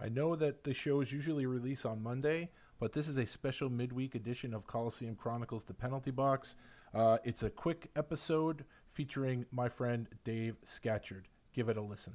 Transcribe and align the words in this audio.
I 0.00 0.08
know 0.08 0.36
that 0.36 0.62
the 0.62 0.74
shows 0.74 1.10
usually 1.10 1.46
release 1.46 1.84
on 1.84 2.02
Monday, 2.02 2.50
but 2.78 2.92
this 2.92 3.08
is 3.08 3.18
a 3.18 3.26
special 3.26 3.68
midweek 3.68 4.14
edition 4.14 4.54
of 4.54 4.66
Coliseum 4.66 5.16
Chronicles 5.16 5.64
The 5.64 5.74
Penalty 5.74 6.12
Box. 6.12 6.54
Uh, 6.94 7.18
it's 7.24 7.42
a 7.42 7.50
quick 7.50 7.90
episode 7.96 8.64
featuring 8.92 9.44
my 9.50 9.68
friend 9.68 10.06
Dave 10.22 10.56
Scatchard. 10.62 11.26
Give 11.52 11.68
it 11.68 11.76
a 11.76 11.82
listen. 11.82 12.14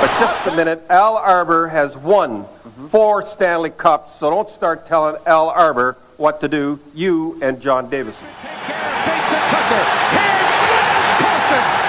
just 0.19 0.47
a 0.47 0.55
minute, 0.55 0.83
Al 0.89 1.17
Arbour 1.17 1.67
has 1.67 1.95
won 1.97 2.45
four 2.89 3.25
Stanley 3.25 3.69
Cups, 3.69 4.17
so 4.19 4.29
don't 4.29 4.49
start 4.49 4.85
telling 4.85 5.21
Al 5.25 5.49
Arbour 5.49 5.97
what 6.17 6.41
to 6.41 6.47
do, 6.47 6.79
you 6.93 7.39
and 7.41 7.61
John 7.61 7.89
Davison. 7.89 8.25
Mason 8.25 9.39
Tucker. 9.49 9.83
Here's 10.11 10.53
Franz 10.67 11.13
Carlson. 11.19 11.80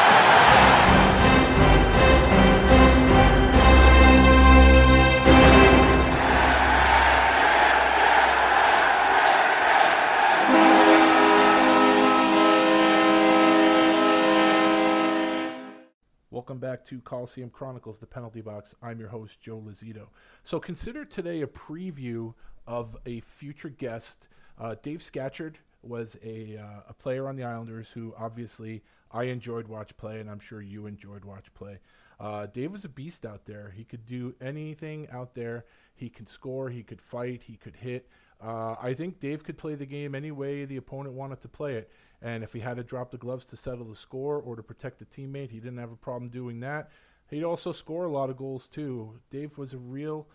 Welcome 16.43 16.59
back 16.59 16.85
to 16.87 17.01
Coliseum 17.03 17.51
Chronicles, 17.51 18.01
the 18.01 18.07
penalty 18.07 18.41
box. 18.41 18.75
I'm 18.83 18.99
your 18.99 19.11
host, 19.11 19.41
Joe 19.41 19.63
Lozito. 19.65 20.09
So 20.43 20.59
consider 20.59 21.05
today 21.05 21.43
a 21.43 21.47
preview 21.47 22.35
of 22.67 22.97
a 23.07 23.21
future 23.21 23.69
guest. 23.69 24.27
Uh, 24.59 24.75
Dave 24.83 25.05
Scatchard 25.05 25.59
was 25.85 26.17
a, 26.25 26.57
uh, 26.57 26.81
a 26.89 26.95
player 26.95 27.29
on 27.29 27.37
the 27.37 27.45
Islanders 27.45 27.91
who 27.91 28.13
obviously 28.19 28.83
I 29.13 29.27
enjoyed 29.27 29.69
watch 29.69 29.97
play, 29.97 30.19
and 30.19 30.29
I'm 30.29 30.41
sure 30.41 30.61
you 30.61 30.87
enjoyed 30.87 31.25
watch 31.25 31.55
play. 31.55 31.79
Uh, 32.19 32.47
Dave 32.47 32.73
was 32.73 32.85
a 32.85 32.89
beast 32.89 33.25
out 33.25 33.47
there. 33.47 33.73
He 33.77 33.85
could 33.85 34.05
do 34.05 34.35
anything 34.41 35.09
out 35.13 35.37
there. 35.37 35.65
He 35.95 36.09
could 36.09 36.29
score, 36.29 36.71
he 36.71 36.83
could 36.83 37.01
fight, 37.01 37.45
he 37.45 37.55
could 37.55 37.77
hit. 37.77 38.09
Uh, 38.43 38.75
I 38.81 38.95
think 38.95 39.21
Dave 39.21 39.45
could 39.45 39.57
play 39.57 39.75
the 39.75 39.87
game 39.87 40.15
any 40.15 40.33
way 40.33 40.65
the 40.65 40.77
opponent 40.77 41.15
wanted 41.15 41.41
to 41.43 41.49
play 41.49 41.75
it. 41.75 41.91
And 42.21 42.43
if 42.43 42.53
he 42.53 42.61
had 42.61 42.77
to 42.77 42.85
drop 42.85 43.11
the 43.11 43.19
gloves 43.19 43.45
to 43.47 43.57
settle 43.57 43.85
the 43.85 43.97
score 43.97 44.39
or 44.41 44.57
to 44.57 44.63
protect 44.63 44.99
the 44.99 45.05
teammate, 45.05 45.51
he 45.51 45.61
didn't 45.61 45.79
have 45.79 45.93
a 45.93 45.97
problem 45.97 46.31
doing 46.31 46.61
that. 46.61 46.91
He'd 47.29 47.45
also 47.45 47.73
score 47.73 48.05
a 48.05 48.11
lot 48.11 48.31
of 48.31 48.37
goals 48.37 48.69
too. 48.69 49.21
Dave 49.31 49.57
was 49.59 49.73
a 49.73 49.79
real 49.79 50.29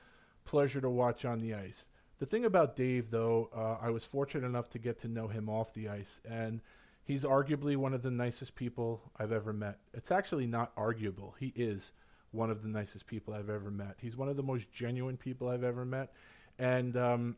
pleasure 0.45 0.81
to 0.81 0.90
watch 0.90 1.25
on 1.25 1.40
the 1.40 1.53
ice. 1.53 1.88
The 2.19 2.25
thing 2.25 2.45
about 2.45 2.75
Dave, 2.75 3.12
though, 3.12 3.50
uh, 3.56 3.78
I 3.85 3.91
was 3.91 4.03
fortunate 4.03 4.47
enough 4.47 4.69
to 4.72 4.79
get 4.79 5.00
to 5.00 5.07
know 5.07 5.28
him 5.28 5.50
off 5.50 5.74
the 5.74 5.89
ice, 5.89 6.19
and 6.28 6.62
he's 7.03 7.24
arguably 7.24 7.78
one 7.78 7.94
of 7.94 8.01
the 8.01 8.09
nicest 8.09 8.56
people 8.56 9.12
I've 9.19 9.31
ever 9.31 9.53
met. 9.53 9.78
It's 9.94 10.09
actually 10.09 10.47
not 10.47 10.72
arguable. 10.75 11.35
He 11.39 11.53
is 11.56 11.91
one 12.31 12.50
of 12.50 12.63
the 12.63 12.69
nicest 12.69 13.06
people 13.06 13.34
I've 13.34 13.50
ever 13.50 13.69
met. 13.69 13.97
He's 14.00 14.18
one 14.18 14.29
of 14.29 14.35
the 14.35 14.44
most 14.44 14.72
genuine 14.72 15.18
people 15.18 15.47
I've 15.47 15.63
ever 15.63 15.85
met. 15.85 16.12
And 16.57 16.97
um, 16.97 17.35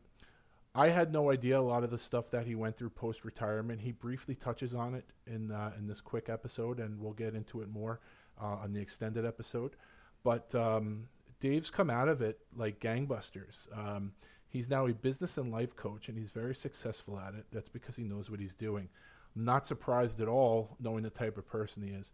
I 0.74 0.88
had 0.88 1.12
no 1.12 1.30
idea 1.30 1.58
a 1.58 1.62
lot 1.62 1.82
of 1.82 1.90
the 1.90 1.98
stuff 1.98 2.30
that 2.30 2.46
he 2.46 2.54
went 2.54 2.76
through 2.76 2.90
post 2.90 3.24
retirement. 3.24 3.80
He 3.80 3.90
briefly 3.90 4.36
touches 4.36 4.74
on 4.74 4.94
it 4.94 5.04
in 5.26 5.50
uh, 5.50 5.72
in 5.76 5.88
this 5.88 6.00
quick 6.00 6.28
episode, 6.28 6.78
and 6.78 7.00
we'll 7.00 7.12
get 7.12 7.34
into 7.34 7.60
it 7.60 7.68
more 7.68 8.00
uh, 8.40 8.56
on 8.62 8.72
the 8.72 8.80
extended 8.80 9.26
episode. 9.26 9.74
But 10.22 10.54
um, 10.54 11.08
Dave's 11.40 11.70
come 11.70 11.90
out 11.90 12.08
of 12.08 12.22
it 12.22 12.38
like 12.56 12.78
gangbusters. 12.78 13.66
Um, 13.76 14.12
he's 14.48 14.70
now 14.70 14.86
a 14.86 14.92
business 14.92 15.38
and 15.38 15.50
life 15.50 15.74
coach, 15.74 16.08
and 16.08 16.16
he's 16.16 16.30
very 16.30 16.54
successful 16.54 17.18
at 17.18 17.34
it. 17.34 17.46
That's 17.50 17.68
because 17.68 17.96
he 17.96 18.04
knows 18.04 18.30
what 18.30 18.38
he's 18.38 18.54
doing. 18.54 18.88
I'm 19.34 19.44
not 19.44 19.66
surprised 19.66 20.20
at 20.20 20.28
all, 20.28 20.76
knowing 20.78 21.02
the 21.02 21.10
type 21.10 21.36
of 21.36 21.48
person 21.48 21.82
he 21.82 21.90
is. 21.90 22.12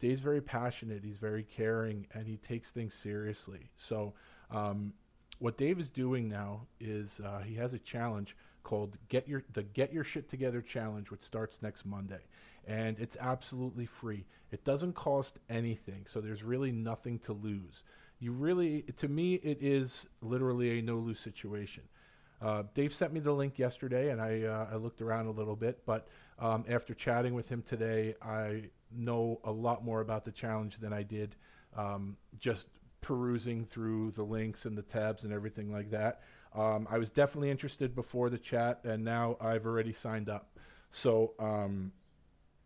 Dave's 0.00 0.20
very 0.20 0.40
passionate. 0.40 1.04
He's 1.04 1.18
very 1.18 1.42
caring, 1.42 2.06
and 2.14 2.26
he 2.26 2.38
takes 2.38 2.70
things 2.70 2.94
seriously. 2.94 3.68
So. 3.76 4.14
Um, 4.50 4.94
what 5.38 5.56
Dave 5.56 5.78
is 5.78 5.90
doing 5.90 6.28
now 6.28 6.66
is 6.80 7.20
uh, 7.24 7.40
he 7.40 7.54
has 7.54 7.72
a 7.74 7.78
challenge 7.78 8.36
called 8.62 8.96
"Get 9.08 9.28
Your 9.28 9.42
the 9.52 9.62
Get 9.62 9.92
Your 9.92 10.04
Shit 10.04 10.28
Together 10.28 10.60
Challenge," 10.60 11.10
which 11.10 11.20
starts 11.20 11.62
next 11.62 11.86
Monday, 11.86 12.20
and 12.66 12.98
it's 12.98 13.16
absolutely 13.20 13.86
free. 13.86 14.26
It 14.50 14.64
doesn't 14.64 14.94
cost 14.94 15.38
anything, 15.48 16.06
so 16.08 16.20
there's 16.20 16.42
really 16.42 16.72
nothing 16.72 17.18
to 17.20 17.32
lose. 17.32 17.82
You 18.20 18.32
really, 18.32 18.82
to 18.96 19.08
me, 19.08 19.34
it 19.34 19.58
is 19.60 20.06
literally 20.20 20.78
a 20.78 20.82
no 20.82 20.96
lose 20.96 21.20
situation. 21.20 21.84
Uh, 22.40 22.64
Dave 22.74 22.94
sent 22.94 23.12
me 23.12 23.20
the 23.20 23.32
link 23.32 23.58
yesterday, 23.58 24.10
and 24.10 24.20
I 24.20 24.42
uh, 24.42 24.68
I 24.72 24.76
looked 24.76 25.00
around 25.00 25.26
a 25.26 25.32
little 25.32 25.56
bit, 25.56 25.84
but 25.86 26.08
um, 26.38 26.64
after 26.68 26.94
chatting 26.94 27.34
with 27.34 27.48
him 27.48 27.62
today, 27.62 28.14
I 28.20 28.64
know 28.90 29.40
a 29.44 29.50
lot 29.52 29.84
more 29.84 30.00
about 30.00 30.24
the 30.24 30.32
challenge 30.32 30.78
than 30.78 30.92
I 30.92 31.02
did 31.02 31.36
um, 31.76 32.16
just 32.38 32.66
perusing 33.00 33.64
through 33.64 34.12
the 34.12 34.22
links 34.22 34.64
and 34.64 34.76
the 34.76 34.82
tabs 34.82 35.24
and 35.24 35.32
everything 35.32 35.72
like 35.72 35.90
that. 35.90 36.20
Um, 36.54 36.88
I 36.90 36.98
was 36.98 37.10
definitely 37.10 37.50
interested 37.50 37.94
before 37.94 38.30
the 38.30 38.38
chat, 38.38 38.80
and 38.84 39.04
now 39.04 39.36
I've 39.40 39.66
already 39.66 39.92
signed 39.92 40.28
up. 40.28 40.58
So 40.90 41.34
um, 41.38 41.92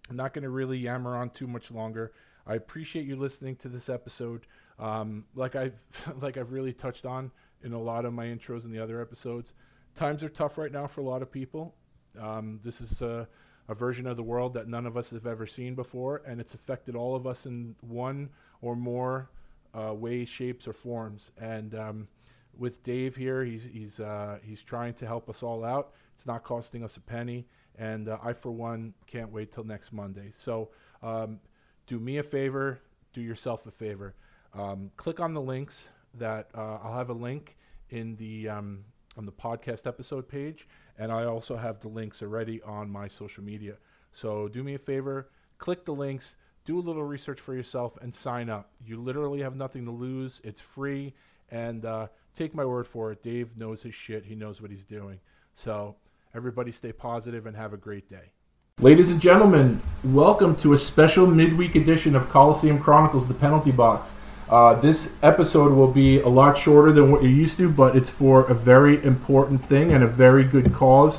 I'm 0.08 0.16
not 0.16 0.32
going 0.32 0.44
to 0.44 0.50
really 0.50 0.78
yammer 0.78 1.16
on 1.16 1.30
too 1.30 1.46
much 1.46 1.70
longer. 1.70 2.12
I 2.46 2.54
appreciate 2.54 3.06
you 3.06 3.16
listening 3.16 3.56
to 3.56 3.68
this 3.68 3.88
episode. 3.88 4.46
Um, 4.78 5.24
like 5.34 5.54
I've 5.56 5.82
like 6.20 6.36
I've 6.36 6.52
really 6.52 6.72
touched 6.72 7.06
on 7.06 7.30
in 7.62 7.72
a 7.72 7.80
lot 7.80 8.04
of 8.04 8.12
my 8.12 8.26
intros 8.26 8.64
and 8.64 8.74
the 8.74 8.82
other 8.82 9.00
episodes. 9.00 9.52
Times 9.94 10.22
are 10.22 10.28
tough 10.28 10.58
right 10.58 10.72
now 10.72 10.86
for 10.86 11.00
a 11.00 11.04
lot 11.04 11.22
of 11.22 11.30
people. 11.30 11.74
Um, 12.18 12.60
this 12.64 12.80
is 12.80 13.02
a, 13.02 13.28
a 13.68 13.74
version 13.74 14.06
of 14.06 14.16
the 14.16 14.22
world 14.22 14.54
that 14.54 14.68
none 14.68 14.86
of 14.86 14.96
us 14.96 15.10
have 15.10 15.26
ever 15.26 15.46
seen 15.46 15.74
before, 15.74 16.22
and 16.26 16.40
it's 16.40 16.54
affected 16.54 16.96
all 16.96 17.14
of 17.14 17.26
us 17.26 17.46
in 17.46 17.76
one 17.80 18.30
or 18.60 18.74
more 18.74 19.30
uh, 19.74 19.94
ways, 19.94 20.28
shapes, 20.28 20.66
or 20.66 20.72
forms. 20.72 21.30
And 21.40 21.74
um, 21.74 22.08
with 22.56 22.82
Dave 22.82 23.16
here, 23.16 23.44
he's 23.44 23.64
he's 23.64 24.00
uh, 24.00 24.38
he's 24.42 24.62
trying 24.62 24.94
to 24.94 25.06
help 25.06 25.28
us 25.28 25.42
all 25.42 25.64
out. 25.64 25.92
It's 26.14 26.26
not 26.26 26.44
costing 26.44 26.84
us 26.84 26.96
a 26.96 27.00
penny, 27.00 27.46
and 27.78 28.08
uh, 28.08 28.18
I, 28.22 28.32
for 28.32 28.50
one, 28.50 28.94
can't 29.06 29.32
wait 29.32 29.52
till 29.52 29.64
next 29.64 29.92
Monday. 29.92 30.30
So, 30.36 30.70
um, 31.02 31.40
do 31.86 31.98
me 31.98 32.18
a 32.18 32.22
favor, 32.22 32.80
do 33.12 33.20
yourself 33.20 33.66
a 33.66 33.70
favor. 33.70 34.14
Um, 34.54 34.90
click 34.96 35.20
on 35.20 35.32
the 35.32 35.40
links 35.40 35.90
that 36.14 36.48
uh, 36.54 36.78
I'll 36.82 36.96
have 36.96 37.10
a 37.10 37.14
link 37.14 37.56
in 37.90 38.16
the 38.16 38.48
um, 38.48 38.84
on 39.16 39.26
the 39.26 39.32
podcast 39.32 39.86
episode 39.86 40.28
page, 40.28 40.68
and 40.98 41.10
I 41.10 41.24
also 41.24 41.56
have 41.56 41.80
the 41.80 41.88
links 41.88 42.22
already 42.22 42.60
on 42.62 42.90
my 42.90 43.08
social 43.08 43.42
media. 43.42 43.76
So 44.12 44.48
do 44.48 44.62
me 44.62 44.74
a 44.74 44.78
favor, 44.78 45.30
click 45.58 45.84
the 45.84 45.92
links, 45.94 46.36
do 46.64 46.78
a 46.78 46.80
little 46.80 47.02
research 47.02 47.40
for 47.40 47.54
yourself, 47.54 47.98
and 48.00 48.14
sign 48.14 48.48
up. 48.48 48.70
You 48.84 49.00
literally 49.00 49.40
have 49.42 49.56
nothing 49.56 49.84
to 49.86 49.90
lose. 49.90 50.40
It's 50.44 50.60
free, 50.60 51.12
and 51.50 51.84
uh, 51.84 52.06
take 52.36 52.54
my 52.54 52.64
word 52.64 52.86
for 52.86 53.10
it. 53.12 53.22
Dave 53.22 53.56
knows 53.56 53.82
his 53.82 53.94
shit. 53.94 54.24
He 54.24 54.34
knows 54.34 54.62
what 54.62 54.70
he's 54.70 54.84
doing. 54.84 55.18
So 55.54 55.96
everybody, 56.34 56.70
stay 56.70 56.92
positive 56.92 57.46
and 57.46 57.56
have 57.56 57.72
a 57.72 57.76
great 57.76 58.08
day. 58.08 58.30
Ladies 58.78 59.10
and 59.10 59.20
gentlemen, 59.20 59.82
welcome 60.04 60.56
to 60.56 60.72
a 60.72 60.78
special 60.78 61.26
midweek 61.26 61.74
edition 61.74 62.14
of 62.14 62.28
Coliseum 62.30 62.78
Chronicles: 62.78 63.26
The 63.26 63.34
Penalty 63.34 63.72
Box. 63.72 64.12
Uh, 64.48 64.74
this 64.74 65.08
episode 65.22 65.72
will 65.72 65.90
be 65.90 66.20
a 66.20 66.28
lot 66.28 66.56
shorter 66.56 66.92
than 66.92 67.10
what 67.10 67.22
you're 67.22 67.32
used 67.32 67.56
to, 67.56 67.70
but 67.70 67.96
it's 67.96 68.10
for 68.10 68.42
a 68.48 68.54
very 68.54 69.02
important 69.02 69.64
thing 69.64 69.92
and 69.92 70.04
a 70.04 70.08
very 70.08 70.44
good 70.44 70.72
cause. 70.72 71.18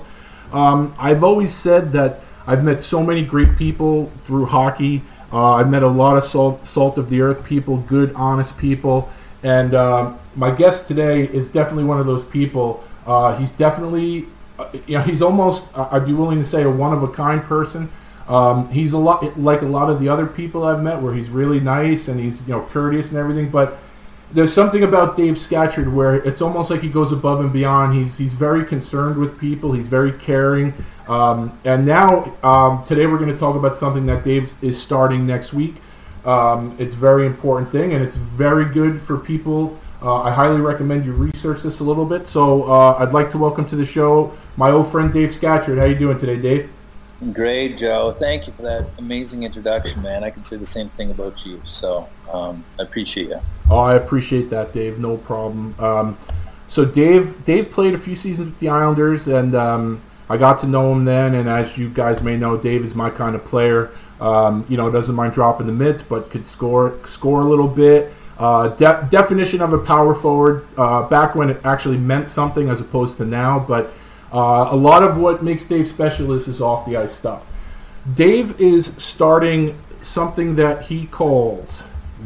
Um, 0.53 0.95
I've 0.99 1.23
always 1.23 1.53
said 1.53 1.91
that 1.93 2.21
I've 2.45 2.63
met 2.63 2.81
so 2.81 3.01
many 3.01 3.23
great 3.25 3.57
people 3.57 4.11
through 4.23 4.45
hockey. 4.45 5.01
Uh, 5.33 5.53
I've 5.53 5.69
met 5.69 5.83
a 5.83 5.87
lot 5.87 6.15
of 6.15 6.23
salt, 6.23 6.65
salt 6.67 6.97
of 6.97 7.09
the 7.09 7.21
earth 7.21 7.43
people, 7.43 7.77
good, 7.77 8.13
honest 8.13 8.57
people. 8.57 9.09
And 9.41 9.73
um, 9.73 10.19
my 10.35 10.51
guest 10.51 10.87
today 10.87 11.23
is 11.23 11.47
definitely 11.47 11.85
one 11.85 11.99
of 11.99 12.05
those 12.05 12.23
people. 12.23 12.83
Uh, 13.05 13.35
he's 13.35 13.49
definitely 13.51 14.27
you 14.87 14.97
know, 14.97 15.03
he's 15.03 15.21
almost, 15.21 15.65
I'd 15.77 16.05
be 16.05 16.13
willing 16.13 16.39
to 16.39 16.45
say, 16.45 16.63
a 16.63 16.69
one 16.69 16.93
of 16.93 17.03
a 17.03 17.07
kind 17.07 17.41
person. 17.41 17.89
Um, 18.27 18.69
he's 18.69 18.93
a 18.93 18.97
lot 18.97 19.37
like 19.37 19.61
a 19.61 19.65
lot 19.65 19.89
of 19.89 19.99
the 19.99 20.07
other 20.07 20.25
people 20.25 20.63
I've 20.63 20.81
met, 20.81 21.01
where 21.01 21.13
he's 21.13 21.29
really 21.29 21.59
nice 21.59 22.07
and 22.07 22.17
he's 22.17 22.41
you 22.47 22.53
know 22.53 22.61
courteous 22.61 23.09
and 23.09 23.17
everything. 23.17 23.49
But 23.49 23.77
there's 24.33 24.53
something 24.53 24.83
about 24.83 25.15
Dave 25.15 25.37
Scatchard 25.37 25.93
where 25.93 26.15
it's 26.15 26.41
almost 26.41 26.71
like 26.71 26.81
he 26.81 26.89
goes 26.89 27.11
above 27.11 27.39
and 27.39 27.53
beyond. 27.53 27.93
He's 27.93 28.17
he's 28.17 28.33
very 28.33 28.65
concerned 28.65 29.17
with 29.17 29.39
people. 29.39 29.73
He's 29.73 29.87
very 29.87 30.11
caring. 30.11 30.73
Um, 31.07 31.57
and 31.65 31.85
now 31.85 32.33
um, 32.43 32.83
today 32.85 33.05
we're 33.05 33.19
going 33.19 33.31
to 33.31 33.37
talk 33.37 33.55
about 33.55 33.75
something 33.75 34.05
that 34.07 34.23
Dave 34.23 34.53
is 34.61 34.81
starting 34.81 35.27
next 35.27 35.53
week. 35.53 35.75
Um, 36.25 36.75
it's 36.79 36.93
a 36.93 36.97
very 36.97 37.25
important 37.25 37.71
thing, 37.71 37.93
and 37.93 38.03
it's 38.03 38.15
very 38.15 38.65
good 38.65 39.01
for 39.01 39.17
people. 39.17 39.79
Uh, 40.01 40.21
I 40.21 40.31
highly 40.31 40.61
recommend 40.61 41.05
you 41.05 41.13
research 41.13 41.63
this 41.63 41.79
a 41.79 41.83
little 41.83 42.05
bit. 42.05 42.27
So 42.27 42.63
uh, 42.63 42.97
I'd 42.99 43.13
like 43.13 43.29
to 43.31 43.37
welcome 43.37 43.67
to 43.67 43.75
the 43.75 43.85
show 43.85 44.33
my 44.57 44.71
old 44.71 44.87
friend 44.87 45.13
Dave 45.13 45.33
Scatchard. 45.33 45.77
How 45.77 45.85
you 45.85 45.95
doing 45.95 46.17
today, 46.17 46.37
Dave? 46.37 46.72
Great, 47.31 47.77
Joe. 47.77 48.11
Thank 48.19 48.47
you 48.47 48.53
for 48.53 48.63
that 48.63 48.85
amazing 48.97 49.43
introduction, 49.43 50.01
man. 50.01 50.23
I 50.23 50.29
can 50.29 50.43
say 50.43 50.57
the 50.57 50.65
same 50.65 50.89
thing 50.89 51.11
about 51.11 51.45
you. 51.45 51.61
So 51.65 52.09
um, 52.31 52.63
I 52.79 52.83
appreciate 52.83 53.29
you. 53.29 53.39
Oh, 53.69 53.77
I 53.77 53.95
appreciate 53.95 54.49
that, 54.49 54.73
Dave. 54.73 54.99
No 54.99 55.17
problem. 55.17 55.75
Um, 55.79 56.17
so 56.67 56.83
Dave, 56.83 57.45
Dave 57.45 57.71
played 57.71 57.93
a 57.93 57.97
few 57.97 58.15
seasons 58.15 58.49
with 58.49 58.59
the 58.59 58.69
Islanders, 58.69 59.27
and 59.27 59.55
um, 59.55 60.01
I 60.27 60.37
got 60.37 60.59
to 60.59 60.67
know 60.67 60.91
him 60.91 61.05
then. 61.05 61.35
And 61.35 61.47
as 61.47 61.77
you 61.77 61.89
guys 61.89 62.21
may 62.21 62.35
know, 62.35 62.57
Dave 62.57 62.83
is 62.83 62.95
my 62.95 63.09
kind 63.09 63.35
of 63.35 63.45
player. 63.45 63.91
Um, 64.19 64.65
you 64.67 64.77
know, 64.77 64.91
doesn't 64.91 65.15
mind 65.15 65.33
dropping 65.33 65.67
the 65.67 65.73
mitts, 65.73 66.01
but 66.01 66.29
could 66.29 66.47
score 66.47 66.97
score 67.05 67.41
a 67.41 67.45
little 67.45 67.67
bit. 67.67 68.13
Uh, 68.37 68.69
de- 68.69 69.07
definition 69.11 69.61
of 69.61 69.73
a 69.73 69.77
power 69.77 70.15
forward 70.15 70.65
uh, 70.77 71.07
back 71.07 71.35
when 71.35 71.49
it 71.49 71.63
actually 71.63 71.97
meant 71.97 72.27
something 72.27 72.69
as 72.69 72.79
opposed 72.79 73.17
to 73.17 73.25
now, 73.25 73.59
but 73.59 73.93
uh, 74.33 74.67
a 74.71 74.75
lot 74.75 75.03
of 75.03 75.17
what 75.17 75.43
makes 75.43 75.63
Dave 75.65 75.85
special 75.85 76.33
is 76.33 76.45
his 76.45 76.59
off 76.59 76.85
the 76.85 76.97
ice 76.97 77.13
stuff. 77.13 77.45
Dave 78.15 78.59
is 78.59 78.91
starting 78.97 79.79
something 80.01 80.55
that 80.55 80.83
he 80.83 81.05
calls 81.05 81.83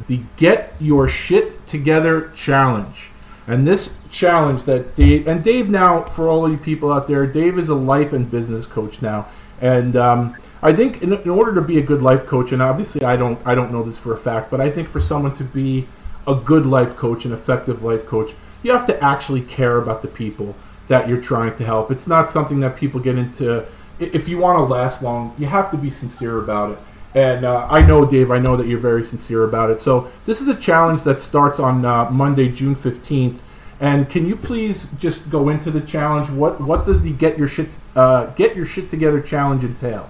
the 0.07 0.21
Get 0.38 0.74
Your 0.80 1.07
Shit 1.07 1.68
Together 1.68 2.31
Challenge. 2.36 3.09
And 3.45 3.68
this 3.68 3.92
challenge 4.09 4.63
that 4.63 4.95
Dave, 4.95 5.27
and 5.27 5.44
Dave 5.44 5.69
now, 5.69 6.04
for 6.04 6.27
all 6.27 6.45
of 6.45 6.51
you 6.51 6.57
people 6.57 6.92
out 6.92 7.07
there, 7.07 7.27
Dave 7.27 7.57
is 7.57 7.69
a 7.69 7.75
life 7.75 8.13
and 8.13 8.30
business 8.30 8.65
coach 8.65 9.01
now. 9.01 9.27
And 9.62 9.95
um, 9.95 10.36
I 10.62 10.74
think 10.74 11.04
in, 11.04 11.13
in 11.13 11.30
order 11.30 11.54
to 11.56 11.62
be 11.62 11.77
a 11.77 11.81
good 11.81 12.01
life 12.01 12.25
coach, 12.25 12.51
and 12.51 12.62
obviously 12.62 13.04
I 13.04 13.15
don't, 13.15 13.39
I 13.45 13.54
don't 13.54 13.71
know 13.71 13.83
this 13.83 13.98
for 13.98 14.13
a 14.13 14.18
fact, 14.18 14.50
but 14.50 14.62
I 14.62 14.69
think 14.69 14.88
for 14.89 15.00
someone 15.00 15.36
to 15.36 15.44
be 15.44 15.88
a 16.25 16.36
good 16.36 16.65
life 16.65 16.95
coach, 16.95 17.25
an 17.25 17.31
effective 17.31 17.83
life 17.83 18.06
coach, 18.06 18.33
you 18.63 18.71
have 18.71 18.86
to 18.88 19.04
actually 19.04 19.42
care 19.42 19.77
about 19.77 20.01
the 20.01 20.07
people 20.07 20.56
that 20.87 21.07
you're 21.07 21.21
trying 21.21 21.55
to 21.57 21.65
help. 21.65 21.91
It's 21.91 22.07
not 22.07 22.29
something 22.29 22.59
that 22.61 22.75
people 22.75 22.99
get 22.99 23.17
into. 23.17 23.65
If 23.99 24.29
you 24.29 24.37
want 24.37 24.57
to 24.57 24.63
last 24.63 25.01
long, 25.01 25.35
you 25.37 25.47
have 25.47 25.71
to 25.71 25.77
be 25.77 25.89
sincere 25.89 26.39
about 26.39 26.71
it. 26.71 26.79
And 27.15 27.45
uh, 27.45 27.67
I 27.69 27.85
know, 27.85 28.05
Dave, 28.05 28.31
I 28.31 28.37
know 28.37 28.55
that 28.55 28.67
you're 28.67 28.79
very 28.79 29.03
sincere 29.03 29.43
about 29.43 29.71
it. 29.71 29.79
So 29.79 30.11
this 30.25 30.39
is 30.39 30.47
a 30.47 30.55
challenge 30.55 31.03
that 31.03 31.19
starts 31.19 31.59
on 31.59 31.83
uh, 31.83 32.09
Monday, 32.11 32.49
June 32.49 32.75
15th. 32.75 33.39
And 33.79 34.09
can 34.09 34.25
you 34.25 34.35
please 34.35 34.87
just 34.99 35.29
go 35.29 35.49
into 35.49 35.69
the 35.69 35.81
challenge? 35.81 36.29
What 36.29 36.59
what 36.59 36.85
does 36.85 37.03
the 37.03 37.13
get 37.13 37.37
your 37.37 37.47
shit 37.47 37.77
uh, 37.95 38.27
get 38.31 38.55
your 38.55 38.65
shit 38.65 38.89
together 38.89 39.21
challenge 39.21 39.63
entail? 39.63 40.09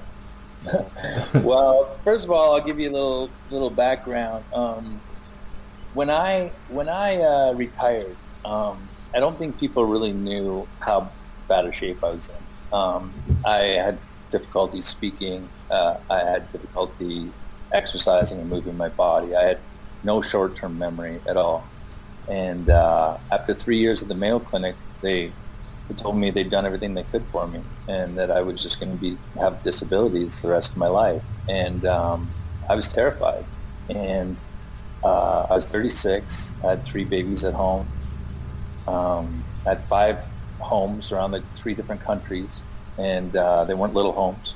well, 1.44 1.98
first 2.04 2.26
of 2.26 2.32
all, 2.32 2.56
I'll 2.56 2.66
give 2.66 2.80
you 2.80 2.90
a 2.90 2.94
little 2.94 3.30
little 3.52 3.70
background. 3.70 4.46
Um, 4.54 5.02
when 5.94 6.10
I 6.10 6.52
when 6.70 6.88
I 6.88 7.18
uh, 7.18 7.54
retired, 7.56 8.16
um, 8.46 8.88
I 9.14 9.20
don't 9.20 9.38
think 9.38 9.60
people 9.60 9.86
really 9.86 10.14
knew 10.14 10.68
how 10.80 11.10
bad 11.48 11.66
a 11.66 11.72
shape 11.72 12.04
I 12.04 12.10
was 12.10 12.30
in. 12.30 12.76
Um, 12.78 13.14
I 13.46 13.58
had 13.58 13.98
difficulty 14.32 14.82
speaking. 14.82 15.48
Uh, 15.72 15.98
I 16.10 16.20
had 16.20 16.52
difficulty 16.52 17.32
exercising 17.72 18.40
and 18.40 18.50
moving 18.50 18.78
my 18.78 18.90
body. 18.90 19.36
I 19.36 19.44
had 19.44 19.60
no 20.04 20.22
short-term 20.22 20.78
memory 20.78 21.20
at 21.28 21.38
all. 21.38 21.66
And 22.30 22.70
uh, 22.70 23.18
after 23.32 23.54
three 23.54 23.78
years 23.78 24.02
at 24.02 24.10
the 24.10 24.16
Mayo 24.16 24.40
Clinic, 24.40 24.76
they, 25.02 25.32
told 25.96 26.18
me 26.18 26.30
they'd 26.30 26.50
done 26.50 26.66
everything 26.66 26.94
they 26.94 27.04
could 27.04 27.24
for 27.28 27.48
me, 27.48 27.62
and 27.88 28.18
that 28.18 28.30
I 28.30 28.42
was 28.42 28.62
just 28.62 28.78
going 28.78 28.92
to 28.92 28.98
be 28.98 29.18
have 29.40 29.64
disabilities 29.64 30.42
the 30.42 30.50
rest 30.50 30.72
of 30.72 30.78
my 30.78 30.88
life. 30.88 31.24
And 31.48 31.86
um, 31.86 32.30
I 32.70 32.76
was 32.76 32.90
terrified. 32.90 33.46
And 33.90 34.36
uh, 35.02 35.48
I 35.50 35.56
was 35.56 35.66
36. 35.66 36.54
I 36.62 36.72
had 36.72 36.84
three 36.84 37.06
babies 37.06 37.46
at 37.46 37.54
home 37.54 37.88
um, 38.88 39.44
had 39.66 39.84
five 39.86 40.26
homes 40.60 41.12
around 41.12 41.32
the 41.32 41.42
three 41.56 41.74
different 41.74 42.02
countries, 42.02 42.64
and 42.98 43.36
uh, 43.36 43.64
they 43.66 43.74
weren't 43.74 43.94
little 43.94 44.14
homes. 44.14 44.56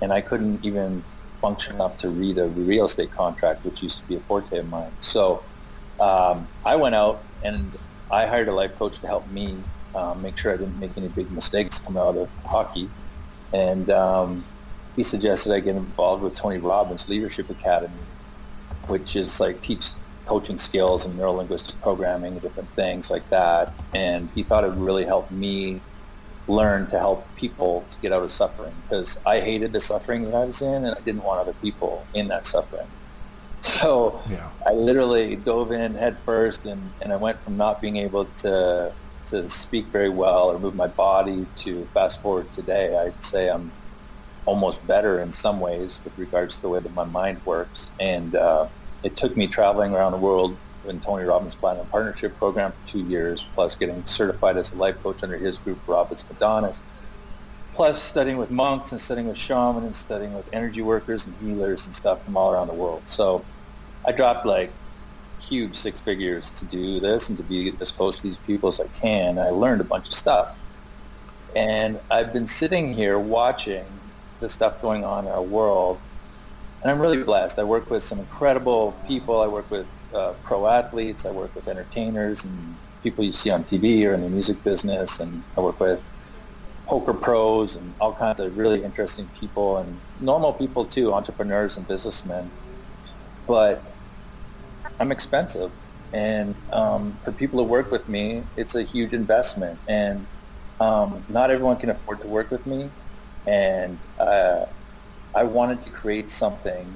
And 0.00 0.12
I 0.12 0.20
couldn't 0.20 0.64
even 0.64 1.02
function 1.40 1.74
enough 1.74 1.96
to 1.98 2.08
read 2.08 2.38
a 2.38 2.48
real 2.48 2.86
estate 2.86 3.10
contract, 3.12 3.64
which 3.64 3.82
used 3.82 3.98
to 3.98 4.04
be 4.04 4.16
a 4.16 4.20
forte 4.20 4.58
of 4.58 4.68
mine. 4.70 4.92
So 5.00 5.42
um, 6.00 6.48
I 6.64 6.76
went 6.76 6.94
out 6.94 7.22
and 7.42 7.70
I 8.10 8.26
hired 8.26 8.48
a 8.48 8.52
life 8.52 8.76
coach 8.78 8.98
to 9.00 9.06
help 9.06 9.28
me 9.30 9.56
um, 9.94 10.22
make 10.22 10.36
sure 10.36 10.52
I 10.52 10.56
didn't 10.56 10.78
make 10.78 10.96
any 10.96 11.08
big 11.08 11.30
mistakes 11.30 11.78
coming 11.78 12.02
out 12.02 12.16
of 12.16 12.28
hockey. 12.44 12.88
And 13.52 13.90
um, 13.90 14.44
he 14.96 15.02
suggested 15.02 15.52
I 15.52 15.60
get 15.60 15.76
involved 15.76 16.22
with 16.22 16.34
Tony 16.34 16.58
Robbins 16.58 17.08
Leadership 17.08 17.50
Academy, 17.50 17.92
which 18.86 19.14
is 19.16 19.38
like 19.40 19.60
teach 19.60 19.90
coaching 20.26 20.58
skills 20.58 21.06
and 21.06 21.18
neurolinguistic 21.18 21.80
programming 21.80 22.32
and 22.32 22.42
different 22.42 22.68
things 22.70 23.10
like 23.10 23.28
that. 23.30 23.72
And 23.94 24.28
he 24.34 24.42
thought 24.42 24.64
it 24.64 24.70
would 24.70 24.78
really 24.78 25.04
help 25.04 25.30
me 25.30 25.80
learn 26.46 26.86
to 26.88 26.98
help 26.98 27.26
people 27.36 27.84
to 27.90 27.98
get 28.00 28.12
out 28.12 28.22
of 28.22 28.30
suffering 28.30 28.72
because 28.82 29.18
I 29.26 29.40
hated 29.40 29.72
the 29.72 29.80
suffering 29.80 30.24
that 30.24 30.34
I 30.34 30.44
was 30.44 30.60
in 30.60 30.84
and 30.84 30.94
I 30.94 31.00
didn't 31.00 31.24
want 31.24 31.40
other 31.40 31.54
people 31.54 32.06
in 32.14 32.28
that 32.28 32.46
suffering. 32.46 32.86
So 33.64 34.20
yeah. 34.28 34.50
I 34.66 34.74
literally 34.74 35.36
dove 35.36 35.72
in 35.72 35.94
head 35.94 36.18
first 36.26 36.66
and, 36.66 36.90
and 37.00 37.14
I 37.14 37.16
went 37.16 37.40
from 37.40 37.56
not 37.56 37.80
being 37.80 37.96
able 37.96 38.26
to 38.44 38.92
to 39.26 39.48
speak 39.48 39.86
very 39.86 40.08
well 40.08 40.50
or 40.50 40.58
move 40.58 40.74
my 40.74 40.86
body 40.86 41.46
to 41.56 41.84
fast 41.86 42.22
forward 42.22 42.52
today, 42.52 42.96
I'd 42.96 43.24
say 43.24 43.48
I'm 43.48 43.70
almost 44.46 44.86
better 44.86 45.20
in 45.20 45.32
some 45.32 45.60
ways 45.60 46.00
with 46.04 46.16
regards 46.18 46.56
to 46.56 46.62
the 46.62 46.68
way 46.68 46.80
that 46.80 46.94
my 46.94 47.04
mind 47.04 47.40
works. 47.46 47.90
And 48.00 48.34
uh, 48.34 48.66
it 49.04 49.16
took 49.16 49.36
me 49.36 49.46
traveling 49.46 49.94
around 49.94 50.12
the 50.12 50.18
world 50.18 50.56
in 50.88 50.98
Tony 50.98 51.24
Robbins 51.24 51.54
Platinum 51.54 51.86
Partnership 51.86 52.36
Program 52.38 52.72
for 52.72 52.88
two 52.88 53.04
years, 53.04 53.46
plus 53.54 53.74
getting 53.74 54.04
certified 54.06 54.56
as 54.56 54.72
a 54.72 54.76
life 54.76 55.00
coach 55.02 55.22
under 55.22 55.36
his 55.36 55.58
group, 55.58 55.78
Robbins-Madanes, 55.86 56.80
plus 57.74 58.02
studying 58.02 58.38
with 58.38 58.50
monks 58.50 58.92
and 58.92 59.00
studying 59.00 59.28
with 59.28 59.36
shamans 59.36 59.84
and 59.84 59.94
studying 59.94 60.34
with 60.34 60.48
energy 60.52 60.82
workers 60.82 61.26
and 61.26 61.34
healers 61.36 61.86
and 61.86 61.94
stuff 61.94 62.24
from 62.24 62.36
all 62.36 62.52
around 62.52 62.68
the 62.68 62.74
world. 62.74 63.02
So 63.06 63.44
I 64.06 64.12
dropped 64.12 64.46
like 64.46 64.70
huge 65.40 65.74
six 65.74 66.00
figures 66.00 66.50
to 66.52 66.64
do 66.64 67.00
this 67.00 67.28
and 67.28 67.36
to 67.36 67.44
be 67.44 67.74
as 67.80 67.92
close 67.92 68.18
to 68.18 68.22
these 68.22 68.38
people 68.38 68.68
as 68.70 68.80
I 68.80 68.86
can. 68.88 69.38
I 69.38 69.50
learned 69.50 69.80
a 69.80 69.84
bunch 69.84 70.08
of 70.08 70.14
stuff. 70.14 70.56
And 71.54 72.00
I've 72.10 72.32
been 72.32 72.46
sitting 72.46 72.94
here 72.94 73.18
watching 73.18 73.84
the 74.40 74.48
stuff 74.48 74.80
going 74.80 75.04
on 75.04 75.26
in 75.26 75.30
our 75.30 75.42
world 75.42 75.98
and 76.84 76.90
I'm 76.90 77.00
really 77.00 77.22
blessed. 77.22 77.58
I 77.58 77.64
work 77.64 77.88
with 77.88 78.02
some 78.02 78.18
incredible 78.18 78.94
people. 79.08 79.40
I 79.40 79.46
work 79.46 79.70
with 79.70 79.86
uh, 80.14 80.34
pro 80.44 80.66
athletes. 80.66 81.24
I 81.24 81.30
work 81.30 81.54
with 81.54 81.66
entertainers 81.66 82.44
and 82.44 82.76
people 83.02 83.24
you 83.24 83.32
see 83.32 83.48
on 83.48 83.64
TV 83.64 84.06
or 84.06 84.12
in 84.12 84.20
the 84.20 84.28
music 84.28 84.62
business. 84.62 85.18
And 85.18 85.42
I 85.56 85.62
work 85.62 85.80
with 85.80 86.04
poker 86.86 87.14
pros 87.14 87.76
and 87.76 87.94
all 88.02 88.12
kinds 88.12 88.38
of 88.38 88.58
really 88.58 88.84
interesting 88.84 89.26
people 89.28 89.78
and 89.78 89.98
normal 90.20 90.52
people 90.52 90.84
too, 90.84 91.14
entrepreneurs 91.14 91.78
and 91.78 91.88
businessmen. 91.88 92.50
But 93.46 93.82
I'm 95.00 95.10
expensive. 95.10 95.72
And 96.12 96.54
um, 96.70 97.16
for 97.22 97.32
people 97.32 97.60
to 97.60 97.64
work 97.64 97.90
with 97.90 98.10
me, 98.10 98.42
it's 98.58 98.74
a 98.74 98.82
huge 98.82 99.14
investment. 99.14 99.78
And 99.88 100.26
um, 100.80 101.24
not 101.30 101.50
everyone 101.50 101.78
can 101.78 101.88
afford 101.88 102.20
to 102.20 102.28
work 102.28 102.50
with 102.50 102.66
me. 102.66 102.90
And 103.46 103.96
uh, 104.20 104.66
I 105.34 105.42
wanted 105.42 105.82
to 105.82 105.90
create 105.90 106.30
something 106.30 106.86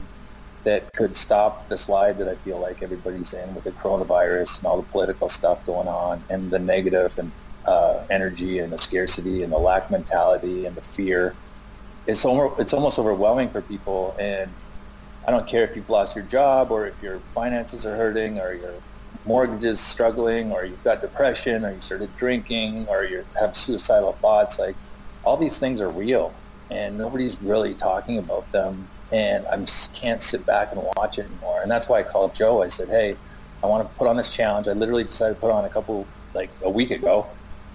that 0.64 0.92
could 0.92 1.16
stop 1.16 1.68
the 1.68 1.76
slide 1.76 2.18
that 2.18 2.28
I 2.28 2.35
feel 2.37 2.61
like 2.61 2.83
everybody's 2.83 3.33
in 3.33 3.54
with 3.54 3.64
the 3.64 3.73
coronavirus 3.73 4.59
and 4.59 4.66
all 4.66 4.76
the 4.76 4.88
political 4.90 5.28
stuff 5.28 5.64
going 5.66 5.88
on 5.88 6.23
and 6.30 6.50
the 6.50 6.59
negative 6.59 7.16
and 7.18 7.33
uh, 7.66 8.04
energy 8.11 8.61
and 8.61 8.73
the 8.73 8.78
scarcity 8.78 9.42
and 9.42 9.52
the 9.52 9.59
lack 9.59 9.90
mentality 9.90 10.66
and 10.66 10.76
the 10.76 10.83
fear. 10.83 11.35
It's 12.07 12.25
almost, 12.25 12.61
it's 12.61 12.73
almost 12.73 12.99
overwhelming 12.99 13.50
for 13.50 13.61
people. 13.61 14.14
And 14.18 14.50
I 15.26 15.30
don't 15.30 15.47
care 15.47 15.64
if 15.64 15.75
you've 15.76 15.90
lost 15.90 16.16
your 16.16 16.25
job 16.25 16.71
or 16.71 16.87
if 16.87 17.02
your 17.02 17.18
finances 17.35 17.85
are 17.85 17.97
hurting 17.97 18.38
or 18.40 18.54
your 18.54 18.75
mortgage 19.26 19.64
is 19.64 19.80
struggling 19.80 20.52
or 20.52 20.64
you've 20.64 20.83
got 20.85 21.00
depression 21.00 21.64
or 21.64 21.73
you 21.73 21.80
started 21.80 22.14
drinking 22.16 22.87
or 22.88 23.04
you 23.04 23.25
have 23.38 23.57
suicidal 23.57 24.12
thoughts. 24.12 24.59
Like 24.59 24.76
all 25.25 25.37
these 25.37 25.59
things 25.59 25.80
are 25.80 25.90
real 25.90 26.33
and 26.70 26.98
nobody's 26.98 27.40
really 27.42 27.75
talking 27.75 28.18
about 28.18 28.50
them. 28.52 28.88
And 29.10 29.46
I 29.46 29.64
can't 29.94 30.20
sit 30.20 30.44
back 30.44 30.72
and 30.72 30.82
watch 30.96 31.18
it 31.18 31.26
anymore. 31.26 31.60
And 31.62 31.70
that's 31.70 31.88
why 31.88 32.00
I 32.00 32.02
called 32.02 32.34
Joe. 32.34 32.62
I 32.62 32.68
said, 32.68 32.88
hey, 32.88 33.16
I 33.62 33.66
want 33.66 33.88
to 33.88 33.94
put 33.96 34.06
on 34.06 34.16
this 34.16 34.34
challenge. 34.34 34.68
I 34.68 34.72
literally 34.72 35.04
decided 35.04 35.34
to 35.34 35.40
put 35.40 35.50
on 35.50 35.64
a 35.64 35.68
couple, 35.70 36.06
like 36.34 36.50
a 36.62 36.70
week 36.70 36.90
ago. 36.90 37.26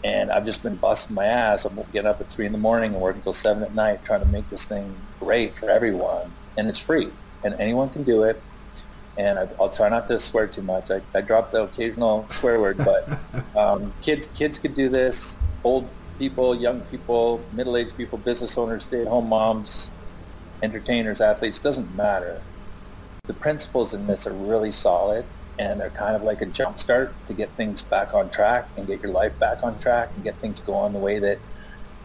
and 0.04 0.32
I've 0.32 0.46
just 0.46 0.64
been 0.64 0.76
busting 0.76 1.16
my 1.16 1.26
ass. 1.26 1.66
I'm 1.66 1.76
getting 1.94 2.08
up 2.08 2.20
at 2.20 2.28
three 2.28 2.46
in 2.46 2.52
the 2.52 2.58
morning 2.58 2.94
and 2.94 3.02
working 3.02 3.20
until 3.20 3.34
seven 3.34 3.64
at 3.64 3.74
night, 3.74 4.04
trying 4.04 4.20
to 4.22 4.28
make 4.28 4.50
this 4.50 4.66
thing 4.66 4.94
great 5.20 5.58
for 5.58 5.70
everyone, 5.70 6.32
and 6.58 6.68
it's 6.68 6.80
free, 6.80 7.10
and 7.44 7.54
anyone 7.56 7.90
can 7.90 8.04
do 8.04 8.24
it. 8.24 8.42
And 9.18 9.38
I, 9.38 9.46
will 9.60 9.70
try 9.70 9.90
not 9.90 10.08
to 10.08 10.20
swear 10.20 10.48
too 10.48 10.64
much. 10.64 10.90
I, 10.90 11.00
I 11.14 11.22
drop 11.22 11.52
the 11.52 11.64
occasional 11.64 12.26
swear 12.30 12.60
word, 12.60 12.78
but 12.78 13.08
um, 13.56 13.94
kids 14.02 14.28
kids 14.28 14.58
could 14.58 14.76
do 14.76 14.90
this. 14.90 15.38
Old 15.64 15.88
people, 16.18 16.56
young 16.56 16.82
people, 16.82 17.42
middle-aged 17.54 17.98
people, 17.98 18.18
business 18.18 18.58
owners, 18.58 18.84
stay-at-home 18.84 19.28
moms, 19.28 19.90
entertainers, 20.62 21.22
athletes, 21.22 21.60
doesn't 21.60 21.96
matter. 21.96 22.42
The 23.26 23.34
principles 23.34 23.94
in 23.94 24.08
this 24.08 24.28
are 24.28 24.34
really 24.34 24.72
solid 24.72 25.26
and 25.60 25.80
they're 25.80 25.90
kind 25.92 26.16
of 26.16 26.24
like 26.24 26.42
a 26.42 26.46
jump 26.46 26.80
start 26.80 27.14
to 27.28 27.34
get 27.34 27.50
things 27.52 27.84
back 27.84 28.14
on 28.14 28.30
track 28.30 28.68
and 28.76 28.88
get 28.88 29.02
your 29.02 29.12
life 29.12 29.38
back 29.40 29.64
on 29.64 29.78
track 29.80 30.10
and 30.16 30.24
get 30.24 30.36
things 30.36 30.60
going 30.60 30.94
the 30.94 31.00
way 31.00 31.20
that, 31.20 31.38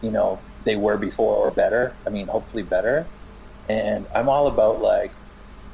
you 0.01 0.11
know, 0.11 0.39
they 0.65 0.75
were 0.75 0.97
before 0.97 1.35
or 1.35 1.51
better. 1.51 1.93
I 2.05 2.09
mean, 2.09 2.27
hopefully 2.27 2.63
better. 2.63 3.07
And 3.67 4.05
I'm 4.13 4.29
all 4.29 4.47
about 4.47 4.81
like 4.81 5.11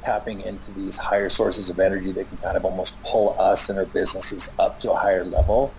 tapping 0.02 0.40
into 0.40 0.70
these 0.72 0.96
higher 0.96 1.28
sources 1.28 1.68
of 1.68 1.78
energy 1.80 2.12
that 2.12 2.28
can 2.28 2.38
kind 2.38 2.56
of 2.56 2.64
almost 2.64 3.00
pull 3.02 3.36
us 3.40 3.68
and 3.68 3.78
our 3.78 3.86
businesses 3.86 4.48
up 4.58 4.80
to 4.80 4.92
a 4.92 4.96
higher 4.96 5.24
level 5.24 5.72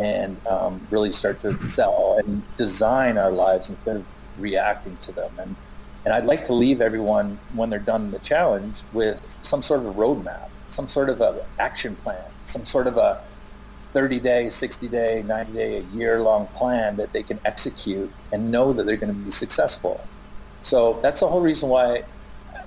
and 0.00 0.46
um, 0.46 0.80
really 0.90 1.12
start 1.12 1.40
to 1.40 1.50
excel 1.50 2.18
and 2.24 2.42
design 2.56 3.18
our 3.18 3.30
lives 3.30 3.70
instead 3.70 3.96
of 3.96 4.06
reacting 4.38 4.96
to 4.98 5.12
them. 5.12 5.30
And, 5.38 5.56
and 6.04 6.14
I'd 6.14 6.24
like 6.24 6.44
to 6.44 6.54
leave 6.54 6.80
everyone 6.80 7.38
when 7.54 7.70
they're 7.70 7.78
done 7.78 8.10
the 8.10 8.18
challenge 8.18 8.82
with 8.92 9.38
some 9.42 9.62
sort 9.62 9.80
of 9.80 9.86
a 9.86 9.92
roadmap 9.92 10.50
some 10.70 10.88
sort 10.88 11.10
of 11.10 11.20
a 11.20 11.44
action 11.58 11.94
plan, 11.96 12.22
some 12.46 12.64
sort 12.64 12.86
of 12.86 12.96
a 12.96 13.20
30 13.92 14.20
day, 14.20 14.48
60 14.48 14.88
day, 14.88 15.22
90 15.26 15.52
day, 15.52 15.78
a 15.78 15.82
year 15.96 16.20
long 16.20 16.46
plan 16.48 16.96
that 16.96 17.12
they 17.12 17.22
can 17.22 17.38
execute 17.44 18.10
and 18.32 18.50
know 18.50 18.72
that 18.72 18.86
they're 18.86 18.96
going 18.96 19.12
to 19.12 19.20
be 19.20 19.30
successful. 19.30 20.02
So 20.62 20.98
that's 21.02 21.20
the 21.20 21.28
whole 21.28 21.40
reason 21.40 21.68
why, 21.68 22.04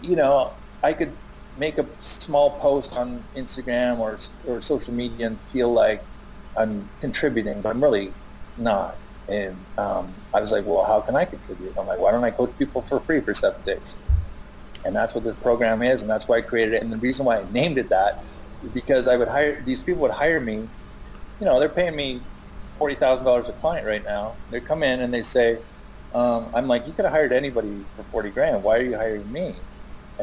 you 0.02 0.16
know, 0.16 0.52
I 0.84 0.94
could 0.94 1.12
make 1.58 1.78
a 1.78 1.86
small 2.00 2.52
post 2.60 2.98
on 2.98 3.24
Instagram 3.36 4.00
or, 4.00 4.18
or 4.48 4.60
social 4.60 4.94
media 4.94 5.28
and 5.28 5.40
feel 5.42 5.72
like 5.72 6.04
I'm 6.58 6.90
contributing, 7.00 7.62
but 7.62 7.70
I'm 7.70 7.82
really 7.82 8.14
not. 8.58 8.98
And 9.28 9.56
um, 9.78 10.14
I 10.34 10.42
was 10.42 10.52
like, 10.52 10.66
well, 10.66 10.84
how 10.86 11.02
can 11.02 11.16
I 11.16 11.26
contribute? 11.26 11.74
I'm 11.78 11.88
like, 11.88 12.00
why 12.00 12.12
don't 12.12 12.24
I 12.24 12.32
coach 12.32 12.52
people 12.58 12.82
for 12.82 13.00
free 13.00 13.22
for 13.22 13.34
seven 13.34 13.62
days? 13.64 13.98
And 14.86 14.96
that's 14.96 15.16
what 15.16 15.24
this 15.24 15.36
program 15.38 15.82
is, 15.82 16.02
and 16.02 16.10
that's 16.10 16.28
why 16.28 16.38
I 16.38 16.42
created 16.42 16.74
it. 16.76 16.84
And 16.84 16.92
the 16.92 16.98
reason 16.98 17.26
why 17.26 17.40
I 17.40 17.46
named 17.52 17.78
it 17.78 17.90
that 17.90 18.24
is 18.64 18.70
because 18.70 19.08
I 19.08 19.16
would 19.16 19.30
hire 19.30 19.62
these 19.62 19.82
people 19.82 20.02
would 20.02 20.12
hire 20.12 20.40
me. 20.42 20.56
You 21.40 21.46
know, 21.46 21.60
they're 21.60 21.70
paying 21.70 21.96
me 21.96 22.22
forty 22.78 22.96
thousand 22.96 23.26
dollars 23.26 23.48
a 23.48 23.54
client 23.54 23.88
right 23.88 24.04
now. 24.04 24.36
They 24.50 24.60
come 24.60 24.84
in 24.84 25.00
and 25.00 25.14
they 25.14 25.24
say, 25.24 25.60
um, 26.14 26.52
"I'm 26.54 26.68
like, 26.68 26.86
you 26.86 26.94
could 26.94 27.06
have 27.06 27.14
hired 27.14 27.32
anybody 27.32 27.86
for 27.96 28.04
forty 28.04 28.30
grand. 28.30 28.62
Why 28.62 28.80
are 28.80 28.84
you 28.84 28.98
hiring 28.98 29.32
me?" 29.32 29.56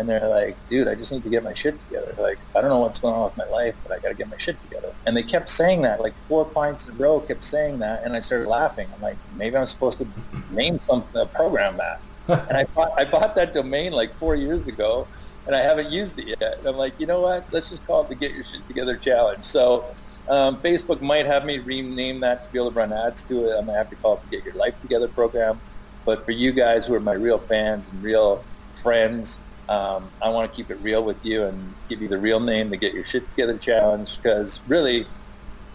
And 0.01 0.09
they're 0.09 0.29
like, 0.29 0.57
"Dude, 0.69 0.89
I 0.89 0.95
just 0.97 1.13
need 1.13 1.23
to 1.23 1.31
get 1.31 1.45
my 1.45 1.53
shit 1.53 1.79
together. 1.87 2.15
Like, 2.19 2.39
I 2.57 2.61
don't 2.61 2.71
know 2.71 2.81
what's 2.81 2.99
going 2.99 3.15
on 3.15 3.25
with 3.25 3.37
my 3.37 3.47
life, 3.47 3.77
but 3.85 3.93
I 3.93 4.01
got 4.01 4.09
to 4.09 4.15
get 4.15 4.29
my 4.29 4.39
shit 4.39 4.57
together." 4.65 4.93
And 5.07 5.17
they 5.17 5.23
kept 5.23 5.49
saying 5.49 5.83
that. 5.83 6.01
Like 6.01 6.15
four 6.15 6.45
clients 6.45 6.89
in 6.89 6.95
a 6.95 6.97
row 6.97 7.21
kept 7.21 7.45
saying 7.45 7.79
that, 7.81 8.03
and 8.03 8.17
I 8.17 8.21
started 8.21 8.49
laughing. 8.49 8.89
I'm 8.95 9.03
like, 9.03 9.17
maybe 9.37 9.57
I'm 9.57 9.67
supposed 9.67 9.99
to 9.99 10.07
name 10.51 10.79
something, 10.79 11.21
a 11.21 11.27
program 11.27 11.77
that 11.77 12.01
and 12.49 12.57
I 12.57 12.65
bought, 12.65 12.93
I 12.99 13.05
bought 13.05 13.35
that 13.35 13.53
domain 13.53 13.93
like 13.93 14.15
four 14.15 14.37
years 14.37 14.69
ago, 14.69 15.07
and 15.47 15.57
I 15.57 15.61
haven't 15.61 15.91
used 15.91 16.19
it 16.19 16.29
yet. 16.29 16.59
And 16.59 16.67
I'm 16.67 16.77
like, 16.77 16.99
you 17.01 17.07
know 17.07 17.21
what? 17.21 17.45
Let's 17.53 17.71
just 17.71 17.85
call 17.87 18.03
it 18.03 18.09
the 18.09 18.15
Get 18.15 18.33
Your 18.33 18.45
Shit 18.45 18.67
Together 18.69 18.97
Challenge. 18.97 19.43
So 19.43 19.85
um, 20.29 20.57
Facebook 20.59 21.01
might 21.01 21.27
have 21.27 21.45
me 21.45 21.59
rename 21.59 22.21
that 22.21 22.45
to 22.45 22.53
be 22.53 22.59
able 22.59 22.71
to 22.71 22.77
run 22.77 22.93
ads 22.93 23.23
to 23.25 23.47
it. 23.47 23.59
I'm 23.59 23.67
gonna 23.67 23.79
have 23.79 23.91
to 23.91 23.97
call 23.97 24.15
it 24.15 24.23
the 24.23 24.37
Get 24.37 24.45
Your 24.45 24.55
Life 24.55 24.81
Together 24.81 25.09
program. 25.09 25.61
But 26.05 26.25
for 26.25 26.33
you 26.33 26.53
guys 26.53 26.87
who 26.87 26.95
are 26.95 27.01
my 27.01 27.13
real 27.13 27.39
fans 27.39 27.89
and 27.89 28.03
real 28.03 28.45
friends, 28.77 29.39
um, 29.71 30.11
I 30.21 30.29
want 30.29 30.51
to 30.51 30.57
keep 30.57 30.71
it 30.71 30.79
real 30.83 31.05
with 31.05 31.25
you 31.25 31.45
and 31.45 31.75
give 31.89 32.03
you 32.03 32.09
the 32.09 32.19
real 32.19 32.41
name, 32.41 32.71
the 32.71 32.77
Get 32.77 32.93
Your 32.93 33.05
Shit 33.05 33.29
Together 33.31 33.57
Challenge, 33.57 34.17
because 34.17 34.61
really, 34.67 35.07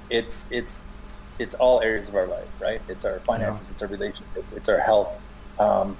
it's 0.09 0.45
it's 0.51 0.85
it's 1.39 1.55
all 1.55 1.81
areas 1.81 2.09
of 2.09 2.15
our 2.15 2.27
life, 2.27 2.47
right? 2.61 2.81
It's 2.89 3.05
our 3.05 3.19
finances, 3.19 3.67
yeah. 3.67 3.71
it's 3.73 3.81
our 3.81 3.87
relationship, 3.87 4.45
it's 4.53 4.67
our 4.67 4.79
health. 4.79 5.09
Um, 5.59 5.95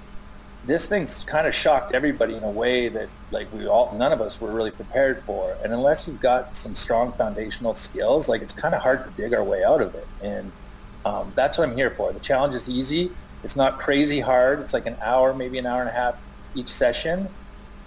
this 0.66 0.88
thing's 0.88 1.24
kind 1.24 1.48
of 1.48 1.56
shocked 1.56 1.94
everybody 1.94 2.36
in 2.36 2.44
a 2.44 2.50
way 2.50 2.90
that 2.90 3.08
like 3.32 3.52
we 3.54 3.68
all 3.68 3.96
none 3.98 4.12
of 4.12 4.20
us 4.20 4.42
were 4.42 4.52
really 4.52 4.72
prepared 4.72 5.22
for 5.24 5.56
and 5.64 5.72
unless 5.72 6.08
you've 6.08 6.20
got 6.20 6.56
some 6.56 6.74
strong 6.74 7.12
foundational 7.14 7.76
skills 7.76 8.28
like 8.28 8.42
it's 8.42 8.54
kind 8.54 8.74
of 8.74 8.82
hard 8.82 9.04
to 9.04 9.10
dig 9.12 9.32
our 9.34 9.44
way 9.44 9.64
out 9.64 9.80
of 9.80 9.94
it 9.94 10.08
and 10.24 10.52
um, 11.06 11.32
that's 11.36 11.60
what 11.60 11.70
i'm 11.70 11.78
here 11.78 11.92
for 11.92 12.12
the 12.12 12.20
challenge 12.20 12.56
is 12.56 12.68
easy 12.68 13.12
it's 13.44 13.56
not 13.56 13.78
crazy 13.78 14.20
hard 14.20 14.60
it's 14.60 14.74
like 14.74 14.88
an 14.88 14.98
hour 15.02 15.36
maybe 15.36 15.60
an 15.60 15.68
hour 15.68 15.82
and 15.82 15.90
a 15.90 15.94
half 15.94 16.20
each 16.56 16.70
session 16.70 17.28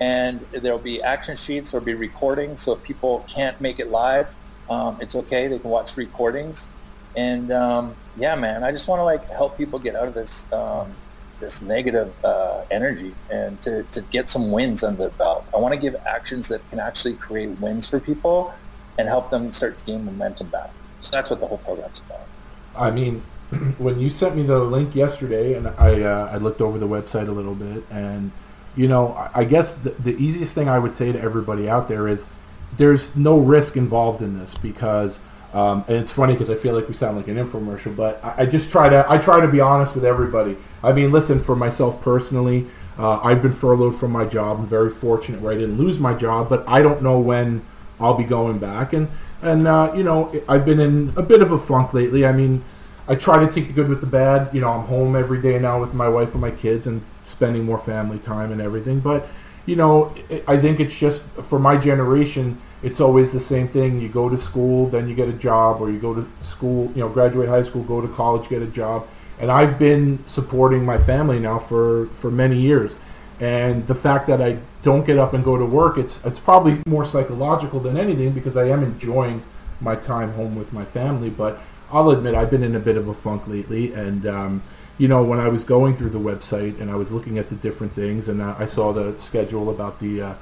and 0.00 0.40
there'll 0.52 0.78
be 0.78 1.02
action 1.02 1.37
sheets 1.37 1.73
there'll 1.73 1.85
be 1.85 1.95
recordings 1.95 2.61
so 2.61 2.73
if 2.73 2.83
people 2.83 3.25
can't 3.28 3.61
make 3.61 3.78
it 3.78 3.90
live 3.90 4.28
um, 4.71 4.97
it's 5.00 5.14
okay 5.14 5.49
they 5.49 5.59
can 5.59 5.71
watch 5.71 5.97
recordings 5.97 6.69
and 7.17 7.50
um, 7.50 7.95
yeah 8.17 8.35
man 8.35 8.62
i 8.62 8.71
just 8.71 8.88
want 8.88 9.00
to 9.00 9.05
like 9.05 9.28
help 9.31 9.57
people 9.57 9.78
get 9.78 9.97
out 9.97 10.07
of 10.07 10.14
this 10.14 10.50
um, 10.52 10.95
this 11.40 11.62
negative 11.62 12.12
uh, 12.25 12.64
energy 12.71 13.14
and 13.31 13.61
to, 13.62 13.83
to 13.85 14.00
get 14.02 14.28
some 14.28 14.50
wins 14.50 14.83
under 14.83 15.05
the 15.05 15.11
belt. 15.11 15.47
I 15.55 15.59
want 15.59 15.75
to 15.75 15.81
give 15.81 15.95
actions 16.07 16.49
that 16.49 16.69
can 16.71 16.81
actually 16.81 17.14
create 17.14 17.50
wins 17.61 17.88
for 17.88 18.00
people 18.00 18.52
and 18.99 19.09
help 19.09 19.31
them 19.31 19.52
start 19.52 19.78
to 19.78 19.85
gain 19.85 20.05
momentum 20.05 20.49
back. 20.49 20.71
So 21.00 21.11
that's 21.12 21.31
what 21.31 21.40
the 21.40 21.47
whole 21.47 21.59
program's 21.59 22.02
about. 22.07 22.26
I 22.76 22.90
mean, 22.90 23.23
when 23.78 24.00
you 24.00 24.11
sent 24.11 24.35
me 24.35 24.43
the 24.43 24.59
link 24.59 24.95
yesterday, 24.95 25.55
and 25.55 25.69
I 25.69 26.02
uh, 26.02 26.31
I 26.33 26.38
looked 26.38 26.61
over 26.61 26.78
the 26.78 26.88
website 26.88 27.28
a 27.28 27.33
little 27.33 27.55
bit, 27.55 27.85
and 27.90 28.33
you 28.78 28.87
know, 28.87 29.28
I 29.35 29.44
guess 29.44 29.75
the, 29.75 29.90
the 29.90 30.14
easiest 30.23 30.54
thing 30.54 30.68
I 30.68 30.78
would 30.78 30.94
say 30.94 31.11
to 31.11 31.20
everybody 31.20 31.68
out 31.68 31.88
there 31.88 32.06
is 32.06 32.25
there's 32.76 33.14
no 33.16 33.37
risk 33.37 33.76
involved 33.76 34.23
in 34.23 34.38
this 34.38 34.54
because 34.54 35.18
um, 35.52 35.85
and 35.88 35.97
it's 35.97 36.12
funny 36.12 36.35
because 36.35 36.50
I 36.50 36.54
feel 36.54 36.75
like 36.75 36.88
we 36.88 36.94
sound 36.94 37.16
like 37.16 37.26
an 37.26 37.37
infomercial, 37.37 37.97
but 37.97 38.23
I, 38.23 38.42
I, 38.42 38.47
just 38.47 38.70
try 38.70 38.88
to 38.90 39.04
I 39.11 39.16
try 39.16 39.40
to 39.40 39.49
be 39.49 39.61
honest 39.61 39.94
with 39.94 40.04
everybody. 40.04 40.56
I 40.85 40.92
mean, 40.92 41.11
listen, 41.11 41.40
for 41.40 41.56
myself 41.56 42.00
personally, 42.02 42.66
uh, 42.99 43.18
I've 43.20 43.40
been 43.42 43.52
furloughed 43.52 43.97
from 43.97 44.12
my 44.12 44.26
job. 44.26 44.58
I'm 44.61 44.66
very 44.66 44.90
fortunate 44.90 45.40
where 45.40 45.52
I 45.52 45.56
didn't 45.56 45.78
lose 45.78 45.99
my 45.99 46.14
job, 46.14 46.49
but 46.49 46.68
I 46.68 46.82
don't 46.82 47.02
know 47.02 47.18
when 47.18 47.64
I'll 47.99 48.14
be 48.14 48.25
going 48.25 48.58
back. 48.58 48.92
And 48.92 49.08
and 49.42 49.66
uh, 49.66 49.92
you 49.97 50.04
know, 50.04 50.32
I've 50.49 50.64
been 50.66 50.78
in 50.78 51.14
a 51.16 51.23
bit 51.23 51.40
of 51.40 51.50
a 51.50 51.58
funk 51.58 51.94
lately. 51.94 52.26
I 52.26 52.32
mean, 52.32 52.62
I 53.08 53.14
try 53.14 53.44
to 53.44 53.50
take 53.50 53.68
the 53.68 53.73
good 53.73 53.88
with 53.88 54.02
the 54.02 54.06
bad. 54.06 54.54
You 54.54 54.61
know, 54.61 54.68
I'm 54.68 54.87
home 54.87 55.16
every 55.16 55.40
day 55.40 55.58
now 55.58 55.80
with 55.80 55.94
my 55.94 56.08
wife 56.08 56.32
and 56.32 56.42
my 56.42 56.50
kids 56.50 56.87
and 56.87 57.02
spending 57.28 57.64
more 57.64 57.78
family 57.78 58.18
time 58.18 58.52
and 58.52 58.61
everything. 58.61 59.00
But 59.00 59.28
you 59.66 59.76
know, 59.76 60.14
I 60.47 60.56
think 60.56 60.80
it's 60.80 60.99
just 60.99 61.20
for 61.42 61.58
my 61.58 61.76
generation 61.76 62.58
it's 62.82 63.00
always 63.00 63.32
the 63.32 63.40
same 63.40 63.68
thing. 63.68 64.00
You 64.00 64.08
go 64.08 64.28
to 64.28 64.38
school, 64.38 64.87
then 64.87 65.08
you 65.08 65.14
get 65.14 65.28
a 65.28 65.32
job, 65.32 65.80
or 65.80 65.90
you 65.90 65.99
go 65.99 66.14
to 66.14 66.26
school, 66.42 66.92
you 66.94 67.00
know, 67.00 67.08
graduate 67.08 67.49
high 67.49 67.62
school, 67.62 67.82
go 67.82 68.00
to 68.00 68.08
college, 68.08 68.49
get 68.49 68.62
a 68.62 68.66
job. 68.66 69.06
And 69.40 69.50
I've 69.50 69.78
been 69.78 70.25
supporting 70.26 70.85
my 70.85 70.99
family 70.99 71.38
now 71.38 71.58
for, 71.58 72.06
for 72.06 72.30
many 72.30 72.56
years. 72.61 72.94
And 73.40 73.87
the 73.87 73.94
fact 73.94 74.26
that 74.28 74.40
I 74.40 74.58
don't 74.82 75.06
get 75.06 75.18
up 75.18 75.32
and 75.32 75.44
go 75.44 75.56
to 75.56 75.64
work, 75.64 75.97
it's 75.97 76.20
it's 76.25 76.40
probably 76.40 76.80
more 76.87 77.04
psychological 77.04 77.78
than 77.78 77.97
anything 77.97 78.32
because 78.32 78.56
I 78.56 78.68
am 78.68 78.82
enjoying 78.82 79.42
my 79.80 79.94
time 79.94 80.32
home 80.32 80.56
with 80.56 80.73
my 80.73 80.85
family. 80.85 81.30
But 81.30 81.61
I'll 81.92 82.11
admit 82.11 82.35
I've 82.35 82.50
been 82.50 82.64
in 82.64 82.75
a 82.75 82.80
bit 82.80 82.97
of 82.97 83.06
a 83.06 83.14
funk 83.14 83.47
lately, 83.47 83.92
and 83.92 84.26
um, 84.26 84.62
you 84.99 85.09
know 85.09 85.23
when 85.23 85.40
I 85.40 85.49
was 85.49 85.64
going 85.64 85.97
through 85.97 86.11
the 86.11 86.19
website 86.19 86.81
and 86.81 86.90
I 86.90 86.97
was 86.97 87.12
looking 87.12 87.38
at 87.38 87.49
the 87.49 87.55
different 87.55 87.93
things, 87.93 88.28
and 88.28 88.43
uh, 88.43 88.55
I 88.59 88.67
saw 88.67 88.93
the 88.93 89.17
schedule 89.19 89.71
about 89.71 90.00
the 90.00 90.23
uh, 90.23 90.35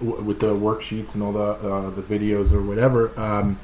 with 0.00 0.40
the 0.40 0.54
worksheets 0.54 1.14
and 1.14 1.22
all 1.22 1.32
the 1.32 1.40
uh, 1.40 1.90
the 1.90 2.02
videos 2.02 2.52
or 2.52 2.62
whatever, 2.62 3.18
um, 3.18 3.58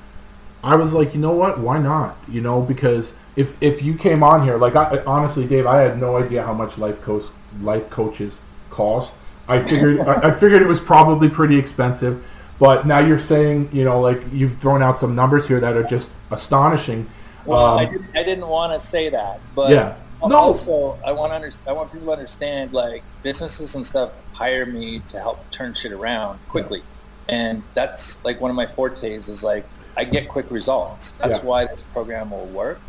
I 0.62 0.76
was 0.76 0.92
like, 0.92 1.14
you 1.14 1.20
know 1.20 1.32
what? 1.32 1.58
Why 1.58 1.78
not? 1.78 2.16
You 2.28 2.40
know, 2.40 2.60
because 2.60 3.12
if 3.36 3.60
if 3.62 3.82
you 3.82 3.94
came 3.94 4.22
on 4.22 4.44
here, 4.44 4.56
like 4.56 4.76
I, 4.76 5.02
honestly, 5.06 5.46
Dave, 5.46 5.66
I 5.66 5.80
had 5.80 5.98
no 5.98 6.16
idea 6.16 6.42
how 6.42 6.52
much 6.52 6.76
life 6.76 7.00
coach 7.02 7.24
life 7.62 7.88
coaches 7.90 8.38
cost. 8.68 9.12
I 9.48 9.60
figured 9.60 10.00
I, 10.08 10.28
I 10.28 10.30
figured 10.30 10.62
it 10.62 10.68
was 10.68 10.80
probably 10.80 11.28
pretty 11.28 11.58
expensive, 11.58 12.24
but 12.58 12.86
now 12.86 12.98
you're 12.98 13.18
saying, 13.18 13.70
you 13.72 13.84
know, 13.84 14.00
like 14.00 14.20
you've 14.32 14.58
thrown 14.58 14.82
out 14.82 14.98
some 14.98 15.14
numbers 15.14 15.48
here 15.48 15.60
that 15.60 15.76
are 15.76 15.84
just 15.84 16.10
astonishing. 16.30 17.08
Well, 17.46 17.64
um, 17.64 17.78
I, 17.78 17.84
didn't, 17.86 18.06
I 18.14 18.22
didn't 18.22 18.48
want 18.48 18.78
to 18.78 18.86
say 18.86 19.08
that, 19.08 19.40
but 19.54 19.70
yeah. 19.70 19.96
No. 20.26 20.36
Also, 20.36 20.98
I 21.04 21.12
want 21.12 21.30
to 21.30 21.36
under, 21.36 21.50
I 21.66 21.72
want 21.72 21.92
people 21.92 22.06
to 22.08 22.12
understand 22.12 22.72
like 22.72 23.02
businesses 23.22 23.74
and 23.74 23.86
stuff 23.86 24.12
hire 24.32 24.66
me 24.66 25.00
to 25.08 25.18
help 25.18 25.50
turn 25.50 25.74
shit 25.74 25.92
around 25.92 26.38
quickly, 26.48 26.82
yeah. 27.28 27.34
and 27.36 27.62
that's 27.74 28.22
like 28.24 28.40
one 28.40 28.50
of 28.50 28.56
my 28.56 28.66
fortes 28.66 29.28
is 29.28 29.42
like 29.42 29.64
I 29.96 30.04
get 30.04 30.28
quick 30.28 30.50
results. 30.50 31.12
That's 31.12 31.38
yeah. 31.38 31.44
why 31.44 31.66
this 31.66 31.82
program 31.82 32.30
will 32.30 32.46
work. 32.46 32.80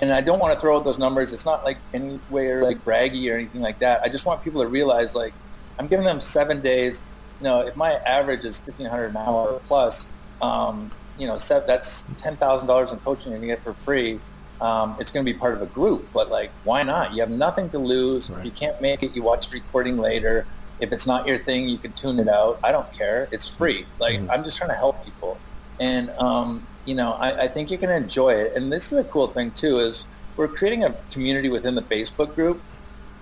And 0.00 0.12
I 0.12 0.20
don't 0.20 0.38
want 0.38 0.54
to 0.54 0.60
throw 0.60 0.76
out 0.76 0.84
those 0.84 0.98
numbers. 0.98 1.32
It's 1.32 1.44
not 1.44 1.64
like 1.64 1.78
anywhere 1.92 2.62
like 2.62 2.84
braggy 2.84 3.30
or 3.32 3.36
anything 3.36 3.60
like 3.60 3.78
that. 3.80 4.02
I 4.02 4.08
just 4.08 4.24
want 4.24 4.42
people 4.42 4.62
to 4.62 4.68
realize 4.68 5.14
like 5.14 5.34
I'm 5.78 5.86
giving 5.86 6.06
them 6.06 6.20
seven 6.20 6.60
days. 6.60 7.00
You 7.40 7.44
know, 7.44 7.60
if 7.66 7.76
my 7.76 7.94
average 7.94 8.44
is 8.44 8.58
fifteen 8.58 8.86
hundred 8.86 9.08
an 9.08 9.16
hour 9.16 9.60
plus, 9.66 10.06
um, 10.40 10.90
you 11.18 11.26
know, 11.26 11.38
that's 11.38 12.04
ten 12.16 12.36
thousand 12.36 12.68
dollars 12.68 12.92
in 12.92 12.98
coaching 12.98 13.32
you 13.32 13.38
get 13.46 13.62
for 13.62 13.72
free 13.72 14.20
um, 14.60 14.96
it's 15.00 15.10
going 15.10 15.24
to 15.24 15.32
be 15.32 15.38
part 15.38 15.54
of 15.54 15.62
a 15.62 15.66
group. 15.66 16.08
But 16.12 16.30
like, 16.30 16.50
why 16.64 16.82
not? 16.82 17.12
You 17.12 17.20
have 17.20 17.30
nothing 17.30 17.70
to 17.70 17.78
lose. 17.78 18.30
Right. 18.30 18.40
If 18.40 18.44
you 18.44 18.50
can't 18.50 18.80
make 18.80 19.02
it, 19.02 19.14
you 19.14 19.22
watch 19.22 19.48
the 19.48 19.54
recording 19.54 19.98
later. 19.98 20.46
If 20.80 20.92
it's 20.92 21.06
not 21.06 21.26
your 21.26 21.38
thing, 21.38 21.68
you 21.68 21.78
can 21.78 21.92
tune 21.92 22.18
it 22.18 22.28
out. 22.28 22.58
I 22.64 22.72
don't 22.72 22.90
care. 22.92 23.28
It's 23.32 23.46
free. 23.48 23.86
Like 23.98 24.20
Mm-hmm. 24.20 24.30
I'm 24.30 24.44
just 24.44 24.56
trying 24.56 24.70
to 24.70 24.76
help 24.76 25.04
people, 25.04 25.38
and 25.78 26.10
um, 26.10 26.66
you 26.84 26.94
know, 26.94 27.12
I, 27.12 27.42
I 27.42 27.48
think 27.48 27.70
you're 27.70 27.78
going 27.78 27.90
to 27.90 28.02
enjoy 28.02 28.34
it. 28.34 28.54
And 28.56 28.72
this 28.72 28.92
is 28.92 28.98
a 28.98 29.04
cool 29.04 29.28
thing 29.28 29.50
too 29.52 29.78
is 29.78 30.06
we're 30.36 30.48
creating 30.48 30.84
a 30.84 30.94
community 31.10 31.48
within 31.48 31.74
the 31.74 31.82
Facebook 31.82 32.34
group. 32.34 32.60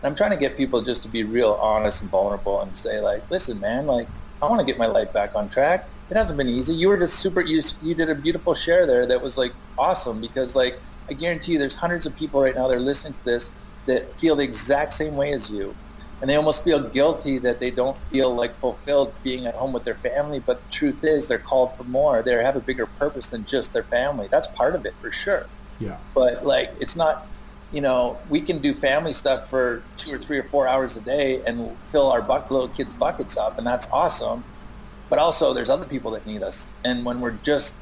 I'm 0.03 0.15
trying 0.15 0.31
to 0.31 0.37
get 0.37 0.57
people 0.57 0.81
just 0.81 1.03
to 1.03 1.09
be 1.09 1.25
real 1.25 1.55
honest 1.61 2.03
and 2.03 2.11
vulnerable 2.11 2.61
and 2.61 2.77
say 2.77 3.01
like, 3.01 3.29
listen, 3.31 3.59
man, 3.61 3.87
like 3.87 4.07
I 4.41 4.47
want 4.47 4.61
to 4.61 4.67
get 4.67 4.79
my 4.79 4.87
life 4.87 5.13
back 5.13 5.35
on 5.35 5.49
track. 5.49 5.89
It 6.11 6.17
hasn't 6.17 6.39
been 6.39 6.49
easy. 6.49 6.73
You 6.73 6.89
were 6.89 6.97
just 6.97 7.19
super. 7.19 7.41
You 7.41 7.61
you 7.83 7.95
did 7.95 8.09
a 8.09 8.15
beautiful 8.15 8.55
share 8.55 8.87
there 8.87 9.05
that 9.07 9.21
was 9.21 9.37
like 9.37 9.53
awesome 9.77 10.21
because 10.21 10.55
like 10.55 10.79
I 11.09 11.15
guarantee 11.15 11.53
you, 11.53 11.59
there's 11.59 11.75
hundreds 11.77 12.07
of 12.07 12.15
people 12.17 12.41
right 12.43 12.55
now 12.55 12.69
that 12.69 12.77
are 12.77 12.81
listening 12.81 13.15
to 13.15 13.25
this 13.25 13.51
that 13.87 14.19
feel 14.21 14.37
the 14.37 14.45
exact 14.45 14.93
same 14.93 15.17
way 15.17 15.33
as 15.33 15.51
you, 15.51 15.75
and 16.21 16.29
they 16.29 16.37
almost 16.37 16.65
feel 16.65 16.81
guilty 16.81 17.39
that 17.39 17.59
they 17.61 17.71
don't 17.71 17.97
feel 18.05 18.35
like 18.35 18.55
fulfilled 18.57 19.15
being 19.23 19.47
at 19.47 19.55
home 19.55 19.73
with 19.73 19.85
their 19.85 19.95
family. 19.95 20.41
But 20.41 20.63
the 20.65 20.71
truth 20.71 21.03
is, 21.05 21.29
they're 21.29 21.39
called 21.39 21.77
for 21.77 21.85
more. 21.85 22.23
They 22.23 22.33
have 22.43 22.57
a 22.57 22.61
bigger 22.61 22.87
purpose 22.87 23.29
than 23.29 23.45
just 23.47 23.73
their 23.73 23.85
family. 23.85 24.29
That's 24.31 24.49
part 24.49 24.75
of 24.75 24.85
it 24.85 24.95
for 25.01 25.11
sure 25.11 25.47
Yeah. 25.81 25.97
but 26.15 26.45
like 26.45 26.73
it's 26.81 26.97
not 26.97 27.27
you 27.73 27.81
know 27.81 28.19
we 28.29 28.41
can 28.41 28.59
do 28.59 28.75
family 28.75 29.13
stuff 29.13 29.49
for 29.49 29.83
two 29.97 30.13
or 30.13 30.19
three 30.19 30.39
or 30.39 30.43
four 30.45 30.67
hours 30.67 30.97
a 30.97 31.01
day 31.01 31.41
and 31.47 31.71
fill 31.87 32.11
our 32.11 32.21
buck, 32.23 32.51
little 32.51 32.69
kids 32.69 32.93
buckets 32.95 33.37
up 33.37 33.59
and 33.59 33.67
that's 33.67 33.87
awesome 33.93 34.43
but 35.11 35.19
also 35.19 35.55
there's 35.55 35.71
other 35.71 35.85
people 35.85 36.11
that 36.11 36.27
need 36.27 36.43
us 36.43 36.69
and 36.85 37.05
when 37.05 37.21
we're 37.21 37.37
just 37.45 37.75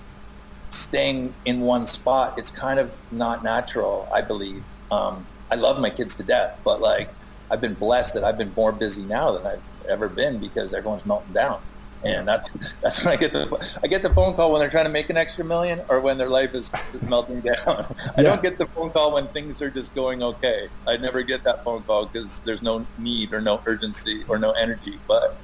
staying 0.70 1.34
in 1.44 1.60
one 1.60 1.86
spot 1.86 2.34
it's 2.38 2.50
kind 2.50 2.78
of 2.78 2.92
not 3.10 3.42
natural 3.44 4.08
i 4.12 4.20
believe 4.20 4.64
um, 4.90 5.26
i 5.50 5.54
love 5.54 5.80
my 5.80 5.90
kids 5.90 6.14
to 6.14 6.22
death 6.22 6.58
but 6.64 6.80
like 6.80 7.10
i've 7.50 7.60
been 7.60 7.74
blessed 7.74 8.14
that 8.14 8.24
i've 8.24 8.38
been 8.38 8.52
more 8.56 8.72
busy 8.72 9.04
now 9.04 9.30
than 9.32 9.46
i've 9.46 9.62
ever 9.88 10.08
been 10.08 10.38
because 10.38 10.74
everyone's 10.74 11.06
melting 11.06 11.32
down 11.32 11.60
and 12.04 12.26
that's 12.28 12.50
that's 12.82 13.04
when 13.04 13.14
I 13.14 13.16
get 13.16 13.32
the 13.32 13.78
I 13.82 13.86
get 13.86 14.02
the 14.02 14.12
phone 14.12 14.34
call 14.34 14.52
when 14.52 14.60
they're 14.60 14.70
trying 14.70 14.84
to 14.84 14.90
make 14.90 15.10
an 15.10 15.16
extra 15.16 15.44
million 15.44 15.80
or 15.88 16.00
when 16.00 16.18
their 16.18 16.28
life 16.28 16.54
is 16.54 16.70
melting 17.02 17.40
down. 17.40 17.56
I 17.66 18.22
Yeah. 18.22 18.22
don't 18.22 18.42
get 18.42 18.58
the 18.58 18.66
phone 18.66 18.90
call 18.90 19.14
when 19.14 19.26
things 19.28 19.60
are 19.62 19.70
just 19.70 19.94
going 19.94 20.22
okay. 20.22 20.68
I 20.86 20.96
never 20.98 21.22
get 21.22 21.42
that 21.44 21.64
phone 21.64 21.82
call 21.82 22.06
because 22.06 22.40
there's 22.44 22.62
no 22.62 22.86
need 22.98 23.32
or 23.32 23.40
no 23.40 23.62
urgency 23.66 24.24
or 24.28 24.38
no 24.38 24.52
energy. 24.52 25.00
But 25.08 25.40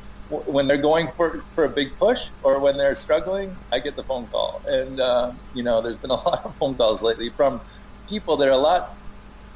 when 0.47 0.67
they're 0.67 0.77
going 0.77 1.09
for 1.13 1.43
for 1.55 1.65
a 1.65 1.69
big 1.69 1.97
push 1.97 2.29
or 2.43 2.59
when 2.59 2.77
they're 2.77 2.95
struggling, 2.95 3.57
I 3.71 3.79
get 3.79 3.97
the 3.97 4.05
phone 4.05 4.27
call. 4.29 4.63
And 4.67 5.01
uh, 5.01 5.33
you 5.55 5.63
know, 5.63 5.81
there's 5.81 5.99
been 5.99 6.11
a 6.11 6.15
lot 6.29 6.45
of 6.45 6.55
phone 6.57 6.75
calls 6.75 7.03
lately 7.03 7.31
from 7.31 7.61
people 8.09 8.37
that 8.39 8.49
are 8.49 8.53
a 8.53 8.57
lot 8.57 8.97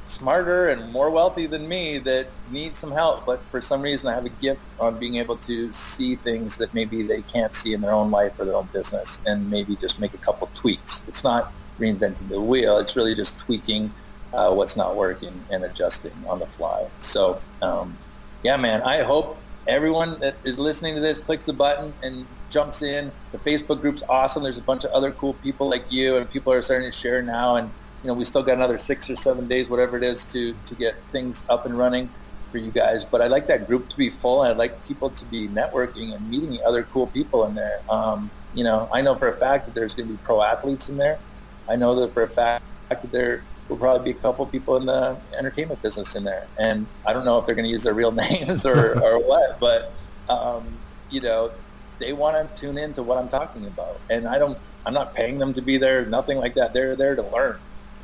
smarter 0.05 0.69
and 0.69 0.91
more 0.91 1.09
wealthy 1.11 1.47
than 1.47 1.67
me 1.67 1.97
that 1.99 2.27
need 2.49 2.77
some 2.77 2.91
help. 2.91 3.25
But 3.25 3.41
for 3.51 3.59
some 3.59 3.81
reason, 3.81 4.07
I 4.07 4.13
have 4.13 4.25
a 4.25 4.29
gift 4.29 4.61
on 4.79 4.97
being 4.99 5.15
able 5.15 5.37
to 5.37 5.73
see 5.73 6.15
things 6.15 6.57
that 6.57 6.73
maybe 6.73 7.03
they 7.03 7.21
can't 7.23 7.53
see 7.53 7.73
in 7.73 7.81
their 7.81 7.91
own 7.91 8.09
life 8.09 8.39
or 8.39 8.45
their 8.45 8.55
own 8.55 8.69
business 8.71 9.19
and 9.25 9.49
maybe 9.49 9.75
just 9.75 9.99
make 9.99 10.13
a 10.13 10.17
couple 10.17 10.49
tweaks. 10.53 11.01
It's 11.07 11.23
not 11.23 11.51
reinventing 11.79 12.29
the 12.29 12.41
wheel. 12.41 12.77
It's 12.77 12.95
really 12.95 13.15
just 13.15 13.37
tweaking 13.37 13.91
uh, 14.33 14.53
what's 14.53 14.75
not 14.75 14.95
working 14.95 15.33
and 15.51 15.63
adjusting 15.63 16.13
on 16.27 16.39
the 16.39 16.47
fly. 16.47 16.87
So, 16.99 17.41
um, 17.61 17.97
yeah, 18.43 18.57
man, 18.57 18.81
I 18.83 19.03
hope 19.03 19.37
everyone 19.67 20.19
that 20.19 20.35
is 20.43 20.57
listening 20.59 20.95
to 20.95 21.01
this 21.01 21.17
clicks 21.17 21.45
the 21.45 21.53
button 21.53 21.93
and 22.03 22.25
jumps 22.49 22.81
in. 22.81 23.11
The 23.31 23.37
Facebook 23.37 23.81
group's 23.81 24.03
awesome. 24.07 24.43
There's 24.43 24.57
a 24.57 24.63
bunch 24.63 24.85
of 24.85 24.91
other 24.91 25.11
cool 25.11 25.33
people 25.35 25.69
like 25.69 25.91
you 25.91 26.17
and 26.17 26.29
people 26.29 26.53
are 26.53 26.61
starting 26.61 26.89
to 26.89 26.97
share 26.97 27.21
now. 27.21 27.57
And 27.57 27.69
you 28.03 28.07
know, 28.07 28.13
we 28.13 28.25
still 28.25 28.43
got 28.43 28.53
another 28.53 28.77
six 28.77 29.09
or 29.09 29.15
seven 29.15 29.47
days, 29.47 29.69
whatever 29.69 29.97
it 29.97 30.03
is, 30.03 30.23
to 30.25 30.55
to 30.65 30.75
get 30.75 30.95
things 31.11 31.43
up 31.49 31.65
and 31.65 31.77
running 31.77 32.09
for 32.51 32.57
you 32.57 32.71
guys. 32.71 33.03
But 33.03 33.21
I'd 33.21 33.31
like 33.31 33.47
that 33.47 33.67
group 33.67 33.89
to 33.89 33.97
be 33.97 34.09
full, 34.09 34.43
and 34.43 34.51
I'd 34.51 34.57
like 34.57 34.87
people 34.87 35.09
to 35.09 35.25
be 35.25 35.47
networking 35.47 36.15
and 36.15 36.29
meeting 36.29 36.59
other 36.65 36.83
cool 36.83 37.07
people 37.07 37.45
in 37.45 37.55
there. 37.55 37.81
Um, 37.89 38.29
you 38.53 38.63
know, 38.63 38.87
I 38.93 39.01
know 39.01 39.15
for 39.15 39.29
a 39.29 39.35
fact 39.35 39.65
that 39.65 39.75
there's 39.75 39.93
going 39.93 40.07
to 40.07 40.13
be 40.13 40.19
pro 40.23 40.41
athletes 40.41 40.89
in 40.89 40.97
there. 40.97 41.19
I 41.67 41.75
know 41.75 41.99
that 41.99 42.13
for 42.13 42.23
a 42.23 42.29
fact 42.29 42.63
that 42.89 43.11
there 43.11 43.43
will 43.69 43.77
probably 43.77 44.13
be 44.13 44.17
a 44.17 44.21
couple 44.21 44.45
people 44.45 44.77
in 44.77 44.85
the 44.85 45.17
entertainment 45.37 45.81
business 45.81 46.15
in 46.15 46.23
there, 46.23 46.47
and 46.57 46.85
I 47.05 47.13
don't 47.13 47.25
know 47.25 47.37
if 47.39 47.45
they're 47.45 47.55
going 47.55 47.65
to 47.65 47.71
use 47.71 47.83
their 47.83 47.93
real 47.93 48.11
names 48.29 48.65
or 48.65 48.99
or 49.01 49.19
what, 49.27 49.59
but 49.59 49.93
um, 50.29 50.65
you 51.09 51.21
know, 51.21 51.51
they 51.99 52.13
want 52.13 52.55
to 52.55 52.61
tune 52.61 52.77
in 52.77 52.93
to 52.93 53.03
what 53.03 53.17
I'm 53.17 53.29
talking 53.29 53.65
about, 53.65 53.99
and 54.09 54.27
I 54.27 54.39
don't. 54.39 54.57
I'm 54.85 54.93
not 54.93 55.13
paying 55.13 55.37
them 55.37 55.53
to 55.55 55.61
be 55.61 55.77
there, 55.77 56.05
nothing 56.05 56.37
like 56.37 56.53
that. 56.53 56.71
They're 56.71 56.95
there 56.95 57.13
to 57.13 57.21
learn 57.23 57.59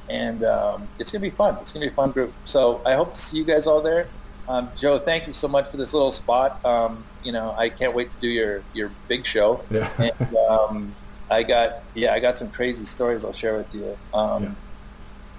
and 0.10 0.44
um, 0.44 0.88
it's 1.00 1.12
gonna 1.12 1.22
be 1.22 1.30
fun. 1.30 1.58
It's 1.62 1.72
gonna 1.72 1.86
be 1.86 1.92
a 1.92 1.96
fun 1.96 2.12
group. 2.12 2.34
So 2.46 2.82
I 2.86 2.94
hope 2.94 3.14
to 3.14 3.20
see 3.20 3.38
you 3.38 3.44
guys 3.44 3.68
all 3.68 3.82
there. 3.82 4.08
Um, 4.48 4.70
Joe, 4.76 5.00
thank 5.00 5.28
you 5.28 5.34
so 5.34 5.48
much 5.48 5.70
for 5.70 5.78
this 5.78 5.94
little 5.94 6.12
spot. 6.12 6.64
Um, 6.66 7.04
you 7.24 7.32
know, 7.32 7.56
I 7.58 7.70
can't 7.70 7.96
wait 7.96 8.12
to 8.12 8.18
do 8.18 8.28
your 8.28 8.64
your 8.74 8.92
big 9.08 9.26
show. 9.26 9.62
Yeah. 9.72 9.90
And 9.98 10.36
um, 10.50 10.96
I 11.32 11.44
got 11.44 11.84
yeah, 11.94 12.14
I 12.14 12.20
got 12.20 12.38
some 12.38 12.50
crazy 12.50 12.86
stories 12.86 13.24
I'll 13.24 13.34
share 13.34 13.58
with 13.58 13.74
you. 13.74 13.98
Um, 14.14 14.44
Yeah. 14.44 14.50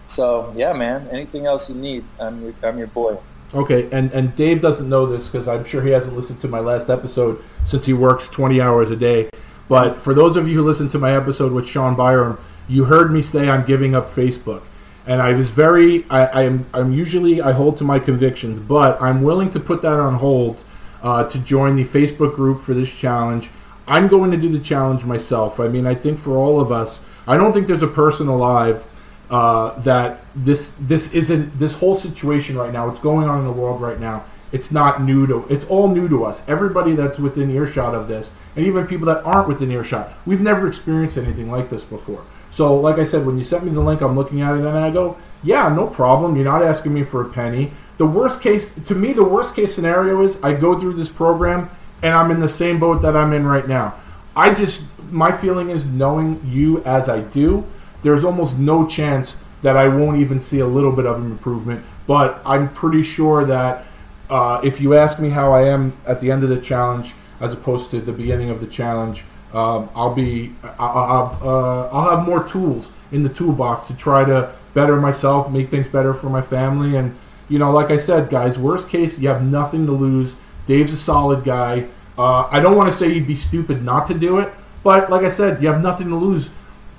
So 0.07 0.53
yeah, 0.57 0.73
man. 0.73 1.09
Anything 1.11 1.47
else 1.47 1.69
you 1.69 1.75
need, 1.75 2.05
I'm 2.21 2.43
your, 2.43 2.55
I'm 2.63 2.79
your 2.79 2.89
boy. 2.89 3.19
Okay, 3.55 3.89
and, 3.93 4.11
and 4.13 4.35
Dave 4.35 4.61
doesn't 4.61 4.89
know 4.89 5.07
this 5.07 5.29
because 5.29 5.47
I'm 5.47 5.65
sure 5.65 5.81
he 5.81 5.91
hasn't 5.91 6.17
listened 6.17 6.41
to 6.41 6.49
my 6.49 6.59
last 6.59 6.91
episode 6.91 7.41
since 7.65 7.87
he 7.87 7.93
works 7.93 8.27
20 8.27 8.61
hours 8.61 8.91
a 8.91 8.97
day. 8.97 9.31
But 9.69 10.01
for 10.01 10.13
those 10.13 10.37
of 10.37 10.49
you 10.49 10.57
who 10.57 10.63
listened 10.65 10.91
to 10.93 10.99
my 10.99 11.15
episode 11.15 11.53
with 11.53 11.67
Shawn 11.67 11.95
Byram, 11.95 12.39
you 12.69 12.85
heard 12.85 13.13
me 13.13 13.23
say 13.23 13.49
I'm 13.49 13.65
giving 13.65 13.95
up 13.95 14.11
Facebook. 14.11 14.63
And 15.07 15.23
I 15.23 15.35
was 15.35 15.51
very, 15.51 16.05
I, 16.11 16.27
I 16.27 16.43
am, 16.43 16.67
I'm 16.75 16.93
usually, 16.93 17.41
I 17.41 17.53
hold 17.53 17.79
to 17.79 17.85
my 17.85 17.99
convictions, 17.99 18.59
but 18.59 19.01
I'm 19.01 19.23
willing 19.23 19.51
to 19.51 19.61
put 19.61 19.83
that 19.83 20.01
on 20.01 20.15
hold 20.15 20.63
uh, 21.03 21.25
to 21.29 21.39
join 21.39 21.77
the 21.77 21.85
Facebook 21.85 22.35
group 22.35 22.61
for 22.61 22.75
this 22.75 22.93
challenge. 22.93 23.51
I'm 23.87 24.09
going 24.09 24.31
to 24.31 24.37
do 24.37 24.49
the 24.49 24.59
challenge 24.59 25.05
myself. 25.05 25.61
I 25.61 25.69
mean, 25.69 25.87
I 25.87 25.95
think 25.95 26.19
for 26.19 26.37
all 26.37 26.61
of 26.61 26.73
us, 26.73 27.01
I 27.27 27.37
don't 27.37 27.53
think 27.53 27.67
there's 27.67 27.83
a 27.83 27.87
person 27.87 28.29
alive 28.29 28.85
uh, 29.31 29.79
that 29.81 30.21
this 30.35 30.73
this 30.81 31.13
isn't 31.13 31.59
this 31.59 31.75
whole 31.75 31.95
situation 31.95 32.57
right 32.57 32.73
now. 32.73 32.89
It's 32.89 32.99
going 32.99 33.29
on 33.29 33.39
in 33.41 33.45
the 33.45 33.53
world 33.53 33.81
right 33.81 33.99
now. 33.99 34.25
It's 34.53 34.71
not 34.71 35.03
new 35.03 35.27
to. 35.27 35.45
It's 35.49 35.65
all 35.65 35.89
new 35.89 36.09
to 36.09 36.25
us. 36.25 36.43
Everybody 36.47 36.93
that's 36.93 37.19
within 37.19 37.51
earshot 37.51 37.95
of 37.95 38.07
this, 38.07 38.31
and 38.55 38.65
even 38.65 38.87
people 38.87 39.07
that 39.07 39.25
aren't 39.25 39.49
within 39.49 39.71
earshot, 39.71 40.13
we've 40.27 40.41
never 40.41 40.69
experienced 40.69 41.17
anything 41.17 41.51
like 41.51 41.71
this 41.71 41.83
before. 41.83 42.25
So, 42.51 42.77
like 42.77 42.99
I 42.99 43.05
said, 43.05 43.27
when 43.27 43.37
you 43.37 43.43
sent 43.43 43.65
me 43.65 43.73
the 43.73 43.81
link, 43.81 44.01
I'm 44.01 44.15
looking 44.15 44.43
at 44.43 44.55
it 44.55 44.65
and 44.65 44.79
I 44.79 44.91
go, 44.91 45.17
"Yeah, 45.43 45.69
no 45.75 45.89
problem. 45.89 46.37
You're 46.37 46.45
not 46.45 46.63
asking 46.63 46.95
me 46.95 47.03
for 47.03 47.23
a 47.23 47.29
penny." 47.29 47.73
The 47.97 48.07
worst 48.07 48.41
case, 48.41 48.71
to 48.87 48.95
me, 48.95 49.13
the 49.13 49.25
worst 49.25 49.55
case 49.55 49.75
scenario 49.75 50.21
is 50.23 50.39
I 50.43 50.53
go 50.53 50.79
through 50.79 50.95
this 50.95 51.09
program 51.09 51.71
and 52.03 52.13
I'm 52.15 52.31
in 52.31 52.41
the 52.41 52.49
same 52.49 52.81
boat 52.81 53.03
that 53.03 53.17
I'm 53.17 53.33
in 53.33 53.47
right 53.47 53.67
now. 53.67 53.95
I 54.37 54.53
just, 54.53 54.83
my 55.11 55.31
feeling 55.31 55.71
is 55.71 55.85
knowing 55.85 56.41
you 56.45 56.83
as 56.85 57.09
I 57.09 57.21
do, 57.21 57.65
there's 58.05 58.23
almost 58.23 58.57
no 58.57 58.87
chance 58.87 59.37
that 59.63 59.77
I 59.77 59.89
won't 59.89 60.19
even 60.19 60.39
see 60.39 60.61
a 60.61 60.67
little 60.67 60.93
bit 60.93 61.07
of 61.07 61.17
improvement. 61.17 61.85
But 62.07 62.41
I'm 62.45 62.73
pretty 62.73 63.03
sure 63.03 63.45
that 63.47 63.87
uh, 64.31 64.61
if 64.63 64.81
you 64.81 64.95
ask 64.95 65.19
me 65.19 65.31
how 65.31 65.53
I 65.53 65.65
am 65.65 65.95
at 66.07 66.21
the 66.21 66.31
end 66.31 66.45
of 66.45 66.51
the 66.51 66.61
challenge, 66.61 67.15
as 67.41 67.53
opposed 67.53 67.91
to 67.91 68.01
the 68.01 68.13
beginning 68.13 68.51
of 68.51 68.61
the 68.61 68.67
challenge, 68.67 69.25
um, 69.53 69.89
I'll 69.95 70.15
be, 70.15 70.53
I'll 70.79 71.29
have, 71.29 71.43
uh, 71.43 71.89
I'll 71.89 72.17
have 72.17 72.29
more 72.29 72.47
tools 72.47 72.91
in 73.11 73.23
the 73.23 73.29
toolbox 73.29 73.87
to 73.89 73.95
try 73.95 74.25
to 74.25 74.53
better 74.75 74.97
myself, 74.97 75.51
make 75.51 75.71
things 75.71 75.87
better 75.87 76.13
for 76.13 76.29
my 76.29 76.43
family, 76.43 76.97
and 76.97 77.17
you 77.49 77.59
know, 77.59 77.71
like 77.71 77.91
I 77.91 77.97
said, 77.97 78.31
guys, 78.31 78.59
worst 78.59 78.89
case, 78.89 79.19
you 79.19 79.29
have 79.29 79.45
nothing 79.45 79.87
to 79.87 79.93
lose. 79.93 80.35
Dave's 80.67 80.93
a 80.93 80.97
solid 80.97 81.45
guy. 81.45 81.87
Uh, 82.17 82.49
I 82.51 82.61
don't 82.61 82.77
want 82.77 82.91
to 82.91 82.97
say 82.97 83.13
you'd 83.13 83.27
be 83.27 83.35
stupid 83.35 83.85
not 83.85 84.07
to 84.09 84.15
do 84.15 84.39
it, 84.39 84.53
but 84.83 85.11
like 85.11 85.23
I 85.23 85.31
said, 85.31 85.63
you 85.63 85.69
have 85.69 85.83
nothing 85.83 86.09
to 86.09 86.17
lose. 86.17 86.49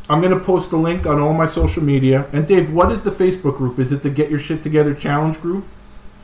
I'm 0.09 0.21
going 0.21 0.37
to 0.37 0.43
post 0.43 0.71
a 0.71 0.77
link 0.77 1.07
on 1.07 1.19
all 1.19 1.33
my 1.33 1.45
social 1.45 1.83
media. 1.83 2.27
And 2.31 2.47
Dave, 2.47 2.71
what 2.71 2.91
is 2.91 3.03
the 3.03 3.09
Facebook 3.09 3.57
group? 3.57 3.79
Is 3.79 3.91
it 3.91 4.03
the 4.03 4.09
Get 4.09 4.29
Your 4.29 4.39
Shit 4.39 4.61
Together 4.61 4.93
Challenge 4.93 5.39
group? 5.41 5.65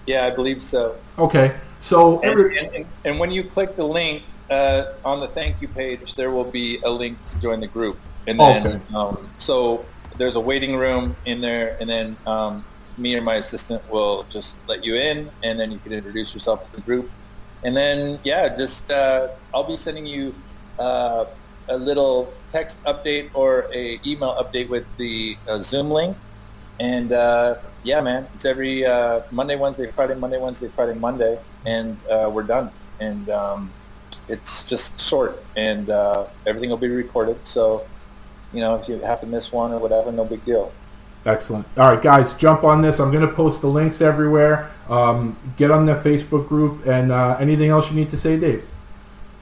Yeah, 0.05 0.25
I 0.25 0.29
believe 0.29 0.61
so. 0.61 0.97
Okay. 1.17 1.55
So 1.79 2.21
And, 2.21 2.31
every, 2.31 2.57
and, 2.59 2.85
and, 3.05 3.19
when 3.19 3.31
you 3.31 3.43
click 3.43 3.75
the 3.75 3.83
link 3.83 4.23
uh, 4.51 4.85
on 5.03 5.19
the 5.19 5.27
thank 5.27 5.61
you 5.61 5.67
page, 5.67 6.15
there 6.15 6.29
will 6.29 6.49
be 6.49 6.79
a 6.83 6.89
link 6.89 7.17
to 7.25 7.39
join 7.39 7.59
the 7.59 7.67
group. 7.67 7.99
And 8.27 8.39
then, 8.39 8.67
Okay. 8.67 8.95
um, 8.95 9.29
so 9.39 9.83
there's 10.17 10.35
a 10.35 10.39
waiting 10.39 10.75
room 10.75 11.15
in 11.25 11.41
there, 11.41 11.75
and 11.81 11.89
then 11.89 12.15
um, 12.27 12.63
me 12.97 13.15
or 13.15 13.21
my 13.21 13.35
assistant 13.35 13.81
will 13.91 14.23
just 14.29 14.57
let 14.67 14.85
you 14.85 14.95
in, 14.95 15.29
and 15.41 15.59
then 15.59 15.71
you 15.71 15.79
can 15.79 15.91
introduce 15.91 16.35
yourself 16.35 16.69
to 16.71 16.81
the 16.81 16.85
group. 16.85 17.09
And 17.63 17.75
then, 17.75 18.19
yeah, 18.23 18.55
just 18.55 18.91
uh, 18.91 19.29
I'll 19.53 19.63
be 19.63 19.75
sending 19.75 20.05
you 20.05 20.35
uh, 20.77 21.25
a 21.71 21.77
little 21.77 22.31
text 22.51 22.83
update 22.83 23.29
or 23.33 23.67
a 23.73 23.99
email 24.05 24.35
update 24.35 24.69
with 24.69 24.85
the 24.97 25.37
uh, 25.47 25.59
Zoom 25.59 25.89
link. 25.89 26.15
And 26.79 27.11
uh, 27.11 27.55
yeah, 27.83 28.01
man, 28.01 28.27
it's 28.35 28.45
every 28.45 28.85
uh, 28.85 29.21
Monday, 29.31 29.55
Wednesday, 29.55 29.89
Friday, 29.91 30.15
Monday, 30.15 30.39
Wednesday, 30.39 30.67
Friday, 30.67 30.97
Monday, 30.99 31.39
and 31.65 31.97
uh, 32.09 32.29
we're 32.31 32.43
done. 32.43 32.71
And 32.99 33.29
um, 33.29 33.71
it's 34.27 34.67
just 34.69 34.99
short, 34.99 35.43
and 35.55 35.89
uh, 35.89 36.25
everything 36.45 36.69
will 36.69 36.77
be 36.77 36.87
recorded. 36.87 37.45
So, 37.47 37.85
you 38.53 38.59
know, 38.59 38.75
if 38.75 38.87
you 38.87 38.99
have 38.99 39.21
to 39.21 39.27
miss 39.27 39.51
one 39.51 39.71
or 39.71 39.79
whatever, 39.79 40.11
no 40.11 40.25
big 40.25 40.43
deal. 40.45 40.71
Excellent. 41.25 41.65
All 41.77 41.93
right, 41.93 42.01
guys, 42.01 42.33
jump 42.33 42.63
on 42.63 42.81
this. 42.81 42.99
I'm 42.99 43.11
going 43.11 43.27
to 43.27 43.33
post 43.33 43.61
the 43.61 43.67
links 43.67 44.01
everywhere. 44.01 44.71
Um, 44.89 45.37
get 45.57 45.69
on 45.69 45.85
the 45.85 45.93
Facebook 45.93 46.47
group. 46.47 46.87
And 46.87 47.11
uh, 47.11 47.37
anything 47.39 47.69
else 47.69 47.89
you 47.89 47.95
need 47.95 48.09
to 48.09 48.17
say, 48.17 48.39
Dave? 48.39 48.67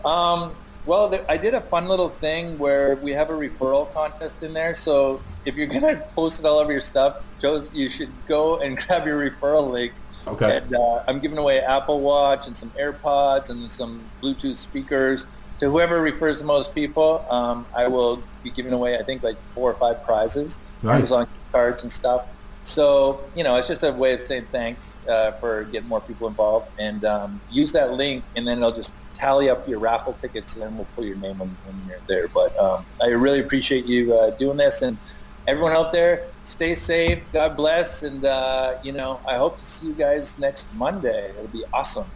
Um, 0.03 0.53
well, 0.89 1.13
I 1.29 1.37
did 1.37 1.53
a 1.53 1.61
fun 1.61 1.87
little 1.87 2.09
thing 2.09 2.57
where 2.57 2.95
we 2.95 3.11
have 3.11 3.29
a 3.29 3.33
referral 3.33 3.93
contest 3.93 4.41
in 4.41 4.53
there. 4.53 4.73
So 4.73 5.21
if 5.45 5.55
you're 5.55 5.67
going 5.67 5.83
to 5.83 6.03
post 6.15 6.39
it 6.39 6.47
all 6.47 6.57
over 6.57 6.71
your 6.71 6.81
stuff, 6.81 7.21
Joe, 7.37 7.63
you 7.71 7.89
should 7.89 8.09
go 8.27 8.59
and 8.59 8.75
grab 8.87 9.05
your 9.05 9.29
referral 9.29 9.69
link. 9.69 9.93
Okay. 10.25 10.57
And 10.57 10.75
uh, 10.75 11.03
I'm 11.07 11.19
giving 11.19 11.37
away 11.37 11.59
Apple 11.59 11.99
Watch 11.99 12.47
and 12.47 12.57
some 12.57 12.71
AirPods 12.71 13.51
and 13.51 13.71
some 13.71 14.03
Bluetooth 14.19 14.55
speakers 14.55 15.27
to 15.59 15.69
whoever 15.69 16.01
refers 16.01 16.39
the 16.39 16.45
most 16.45 16.73
people. 16.73 17.23
Um, 17.29 17.67
I 17.77 17.87
will 17.87 18.23
be 18.43 18.49
giving 18.49 18.73
away, 18.73 18.97
I 18.97 19.03
think, 19.03 19.21
like 19.21 19.37
four 19.53 19.69
or 19.69 19.75
five 19.75 20.03
prizes, 20.03 20.59
nice. 20.81 20.95
Amazon 20.95 21.27
cards 21.51 21.83
and 21.83 21.91
stuff. 21.91 22.25
So, 22.63 23.21
you 23.35 23.43
know, 23.43 23.57
it's 23.57 23.67
just 23.67 23.83
a 23.83 23.91
way 23.91 24.13
of 24.13 24.21
saying 24.21 24.47
thanks 24.51 24.95
uh, 25.07 25.31
for 25.33 25.65
getting 25.65 25.87
more 25.87 26.01
people 26.01 26.27
involved. 26.27 26.67
And 26.79 27.05
um, 27.05 27.39
use 27.51 27.71
that 27.73 27.93
link, 27.93 28.23
and 28.35 28.47
then 28.47 28.57
it'll 28.57 28.71
just 28.71 28.93
tally 29.19 29.49
up 29.49 29.67
your 29.67 29.79
raffle 29.79 30.15
tickets, 30.21 30.55
and 30.55 30.63
then 30.63 30.77
we'll 30.77 30.87
put 30.95 31.03
your 31.03 31.17
name 31.17 31.39
when, 31.39 31.49
when 31.65 31.75
you're 31.87 31.99
there. 32.07 32.29
But 32.29 32.57
um, 32.57 32.85
I 33.01 33.07
really 33.07 33.41
appreciate 33.41 33.85
you 33.85 34.17
uh, 34.17 34.29
doing 34.37 34.55
this. 34.55 34.81
And 34.81 34.97
everyone 35.45 35.73
out 35.73 35.91
there, 35.91 36.27
stay 36.45 36.73
safe. 36.73 37.21
God 37.33 37.57
bless. 37.57 38.03
And, 38.03 38.23
uh, 38.23 38.77
you 38.81 38.93
know, 38.93 39.19
I 39.27 39.35
hope 39.35 39.59
to 39.59 39.65
see 39.65 39.87
you 39.87 39.93
guys 39.93 40.39
next 40.39 40.73
Monday. 40.73 41.31
It'll 41.31 41.47
be 41.47 41.65
awesome. 41.73 42.09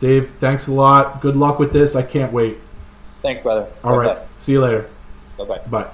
Dave, 0.00 0.30
thanks 0.40 0.66
a 0.66 0.72
lot. 0.72 1.20
Good 1.20 1.36
luck 1.36 1.60
with 1.60 1.72
this. 1.72 1.94
I 1.94 2.02
can't 2.02 2.32
wait. 2.32 2.58
Thanks, 3.22 3.42
brother. 3.42 3.68
All 3.84 3.92
God 3.92 3.98
right. 3.98 4.04
Bless. 4.16 4.26
See 4.38 4.52
you 4.52 4.60
later. 4.60 4.90
Bye-bye. 5.38 5.60
Bye. 5.70 5.90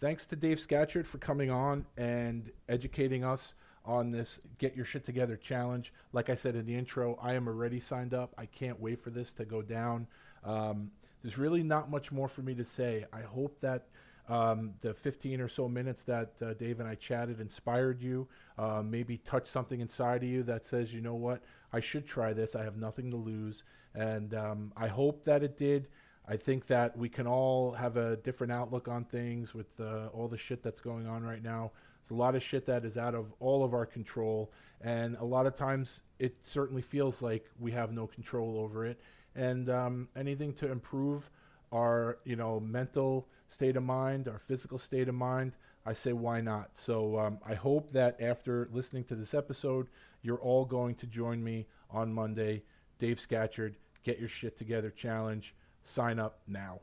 Thanks 0.00 0.26
to 0.26 0.36
Dave 0.36 0.60
Scatchard 0.60 1.06
for 1.06 1.18
coming 1.18 1.50
on 1.50 1.84
and 1.96 2.50
educating 2.68 3.24
us 3.24 3.54
on 3.88 4.10
this 4.10 4.38
Get 4.58 4.76
Your 4.76 4.84
Shit 4.84 5.04
Together 5.04 5.34
challenge. 5.34 5.92
Like 6.12 6.28
I 6.28 6.34
said 6.34 6.54
in 6.54 6.66
the 6.66 6.76
intro, 6.76 7.18
I 7.20 7.32
am 7.32 7.48
already 7.48 7.80
signed 7.80 8.12
up. 8.12 8.34
I 8.36 8.44
can't 8.44 8.78
wait 8.78 9.00
for 9.00 9.08
this 9.08 9.32
to 9.34 9.46
go 9.46 9.62
down. 9.62 10.06
Um, 10.44 10.90
there's 11.22 11.38
really 11.38 11.62
not 11.62 11.90
much 11.90 12.12
more 12.12 12.28
for 12.28 12.42
me 12.42 12.54
to 12.54 12.64
say. 12.64 13.06
I 13.12 13.22
hope 13.22 13.58
that 13.60 13.86
um, 14.28 14.74
the 14.82 14.92
15 14.92 15.40
or 15.40 15.48
so 15.48 15.68
minutes 15.68 16.02
that 16.04 16.32
uh, 16.42 16.52
Dave 16.52 16.80
and 16.80 16.88
I 16.88 16.96
chatted 16.96 17.40
inspired 17.40 18.02
you, 18.02 18.28
uh, 18.58 18.82
maybe 18.84 19.16
touched 19.16 19.48
something 19.48 19.80
inside 19.80 20.22
of 20.22 20.28
you 20.28 20.42
that 20.42 20.66
says, 20.66 20.92
you 20.92 21.00
know 21.00 21.14
what, 21.14 21.42
I 21.72 21.80
should 21.80 22.06
try 22.06 22.34
this. 22.34 22.54
I 22.54 22.62
have 22.62 22.76
nothing 22.76 23.10
to 23.10 23.16
lose. 23.16 23.64
And 23.94 24.34
um, 24.34 24.72
I 24.76 24.88
hope 24.88 25.24
that 25.24 25.42
it 25.42 25.56
did. 25.56 25.88
I 26.28 26.36
think 26.36 26.66
that 26.66 26.96
we 26.96 27.08
can 27.08 27.26
all 27.26 27.72
have 27.72 27.96
a 27.96 28.16
different 28.16 28.52
outlook 28.52 28.86
on 28.86 29.04
things 29.04 29.54
with 29.54 29.68
uh, 29.80 30.08
all 30.12 30.28
the 30.28 30.36
shit 30.36 30.62
that's 30.62 30.80
going 30.80 31.06
on 31.06 31.24
right 31.24 31.42
now. 31.42 31.72
There's 32.02 32.16
a 32.16 32.20
lot 32.20 32.34
of 32.34 32.42
shit 32.42 32.66
that 32.66 32.84
is 32.84 32.96
out 32.96 33.14
of 33.14 33.32
all 33.40 33.64
of 33.64 33.74
our 33.74 33.86
control, 33.86 34.52
and 34.80 35.16
a 35.16 35.24
lot 35.24 35.46
of 35.46 35.54
times 35.54 36.00
it 36.18 36.36
certainly 36.42 36.82
feels 36.82 37.22
like 37.22 37.46
we 37.58 37.72
have 37.72 37.92
no 37.92 38.06
control 38.06 38.58
over 38.58 38.86
it. 38.86 39.00
And 39.34 39.68
um, 39.70 40.08
anything 40.16 40.52
to 40.54 40.70
improve 40.70 41.30
our, 41.72 42.18
you 42.24 42.36
know, 42.36 42.60
mental 42.60 43.28
state 43.48 43.76
of 43.76 43.82
mind, 43.82 44.28
our 44.28 44.38
physical 44.38 44.78
state 44.78 45.08
of 45.08 45.14
mind, 45.14 45.52
I 45.86 45.92
say 45.92 46.12
why 46.12 46.40
not. 46.40 46.70
So 46.74 47.18
um, 47.18 47.38
I 47.46 47.54
hope 47.54 47.92
that 47.92 48.20
after 48.20 48.68
listening 48.72 49.04
to 49.04 49.14
this 49.14 49.34
episode, 49.34 49.88
you're 50.22 50.40
all 50.40 50.64
going 50.64 50.94
to 50.96 51.06
join 51.06 51.42
me 51.42 51.66
on 51.90 52.12
Monday. 52.12 52.64
Dave 52.98 53.20
Scatchard, 53.20 53.76
Get 54.02 54.18
Your 54.18 54.28
Shit 54.28 54.56
Together 54.56 54.90
Challenge. 54.90 55.54
Sign 55.82 56.18
up 56.18 56.40
now. 56.46 56.80